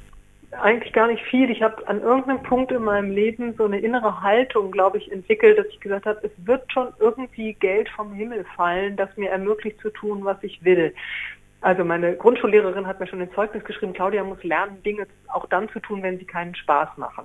Eigentlich 0.60 0.92
gar 0.92 1.08
nicht 1.08 1.22
viel. 1.24 1.50
Ich 1.50 1.62
habe 1.62 1.86
an 1.88 2.00
irgendeinem 2.00 2.42
Punkt 2.42 2.72
in 2.72 2.84
meinem 2.84 3.10
Leben 3.10 3.54
so 3.56 3.64
eine 3.64 3.78
innere 3.78 4.22
Haltung, 4.22 4.70
glaube 4.70 4.98
ich, 4.98 5.10
entwickelt, 5.10 5.58
dass 5.58 5.66
ich 5.66 5.80
gesagt 5.80 6.06
habe, 6.06 6.20
es 6.22 6.32
wird 6.46 6.70
schon 6.72 6.88
irgendwie 6.98 7.54
Geld 7.54 7.88
vom 7.90 8.12
Himmel 8.12 8.44
fallen, 8.56 8.96
das 8.96 9.16
mir 9.16 9.30
ermöglicht 9.30 9.80
zu 9.80 9.90
tun, 9.90 10.24
was 10.24 10.42
ich 10.42 10.64
will. 10.64 10.94
Also 11.60 11.84
meine 11.84 12.14
Grundschullehrerin 12.16 12.86
hat 12.86 13.00
mir 13.00 13.06
schon 13.06 13.22
ein 13.22 13.32
Zeugnis 13.32 13.64
geschrieben, 13.64 13.94
Claudia 13.94 14.22
muss 14.22 14.42
lernen, 14.44 14.82
Dinge 14.82 15.06
auch 15.28 15.46
dann 15.46 15.68
zu 15.70 15.80
tun, 15.80 16.02
wenn 16.02 16.18
sie 16.18 16.26
keinen 16.26 16.54
Spaß 16.54 16.96
machen. 16.98 17.24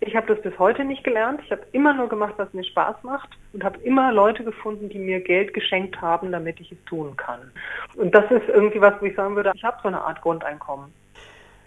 Ich 0.00 0.16
habe 0.16 0.34
das 0.34 0.42
bis 0.42 0.58
heute 0.58 0.84
nicht 0.84 1.04
gelernt. 1.04 1.40
Ich 1.44 1.52
habe 1.52 1.62
immer 1.70 1.94
nur 1.94 2.08
gemacht, 2.08 2.34
was 2.36 2.52
mir 2.54 2.64
Spaß 2.64 3.04
macht 3.04 3.28
und 3.52 3.62
habe 3.62 3.78
immer 3.80 4.10
Leute 4.10 4.42
gefunden, 4.42 4.88
die 4.88 4.98
mir 4.98 5.20
Geld 5.20 5.54
geschenkt 5.54 6.00
haben, 6.00 6.32
damit 6.32 6.60
ich 6.60 6.72
es 6.72 6.84
tun 6.86 7.16
kann. 7.16 7.52
Und 7.94 8.12
das 8.12 8.28
ist 8.30 8.48
irgendwie 8.48 8.80
was, 8.80 9.00
wo 9.00 9.04
ich 9.04 9.14
sagen 9.14 9.36
würde, 9.36 9.52
ich 9.54 9.62
habe 9.62 9.76
so 9.80 9.88
eine 9.88 10.00
Art 10.00 10.20
Grundeinkommen. 10.22 10.92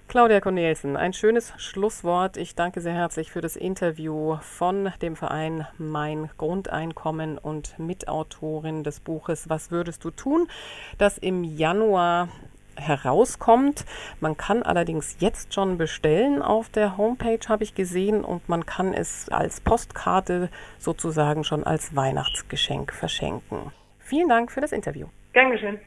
Claudia 0.08 0.40
Cornelsen, 0.40 0.96
ein 0.96 1.14
schönes 1.14 1.54
Schlusswort. 1.58 2.38
Ich 2.38 2.56
danke 2.56 2.80
sehr 2.80 2.94
herzlich 2.94 3.32
für 3.32 3.42
das 3.42 3.56
Interview 3.56 4.38
von 4.42 4.92
dem 5.02 5.16
Verein 5.16 5.68
Mein 5.78 6.30
Grundeinkommen 6.38 7.38
und 7.38 7.78
Mitautorin 7.80 8.84
des 8.84 9.00
Buches 9.00 9.50
Was 9.50 9.72
würdest 9.72 10.06
du 10.06 10.12
tun, 10.12 10.48
das 10.98 11.18
im 11.18 11.44
Januar 11.44 12.30
herauskommt. 12.78 13.86
Man 14.20 14.38
kann 14.38 14.64
allerdings 14.64 15.18
jetzt 15.20 15.54
schon 15.54 15.78
bestellen 15.78 16.42
auf 16.42 16.70
der 16.70 16.98
Homepage, 16.98 17.40
habe 17.48 17.64
ich 17.64 17.74
gesehen, 17.74 18.24
und 18.24 18.48
man 18.48 18.66
kann 18.66 18.94
es 18.94 19.30
als 19.30 19.60
Postkarte 19.62 20.50
sozusagen 20.78 21.44
schon 21.44 21.64
als 21.64 21.96
Weihnachtsgeschenk 21.96 22.94
verschenken. 22.94 23.72
Vielen 24.00 24.30
Dank 24.30 24.52
für 24.52 24.62
das 24.62 24.72
Interview. 24.72 25.08
Geschehen. 25.34 25.80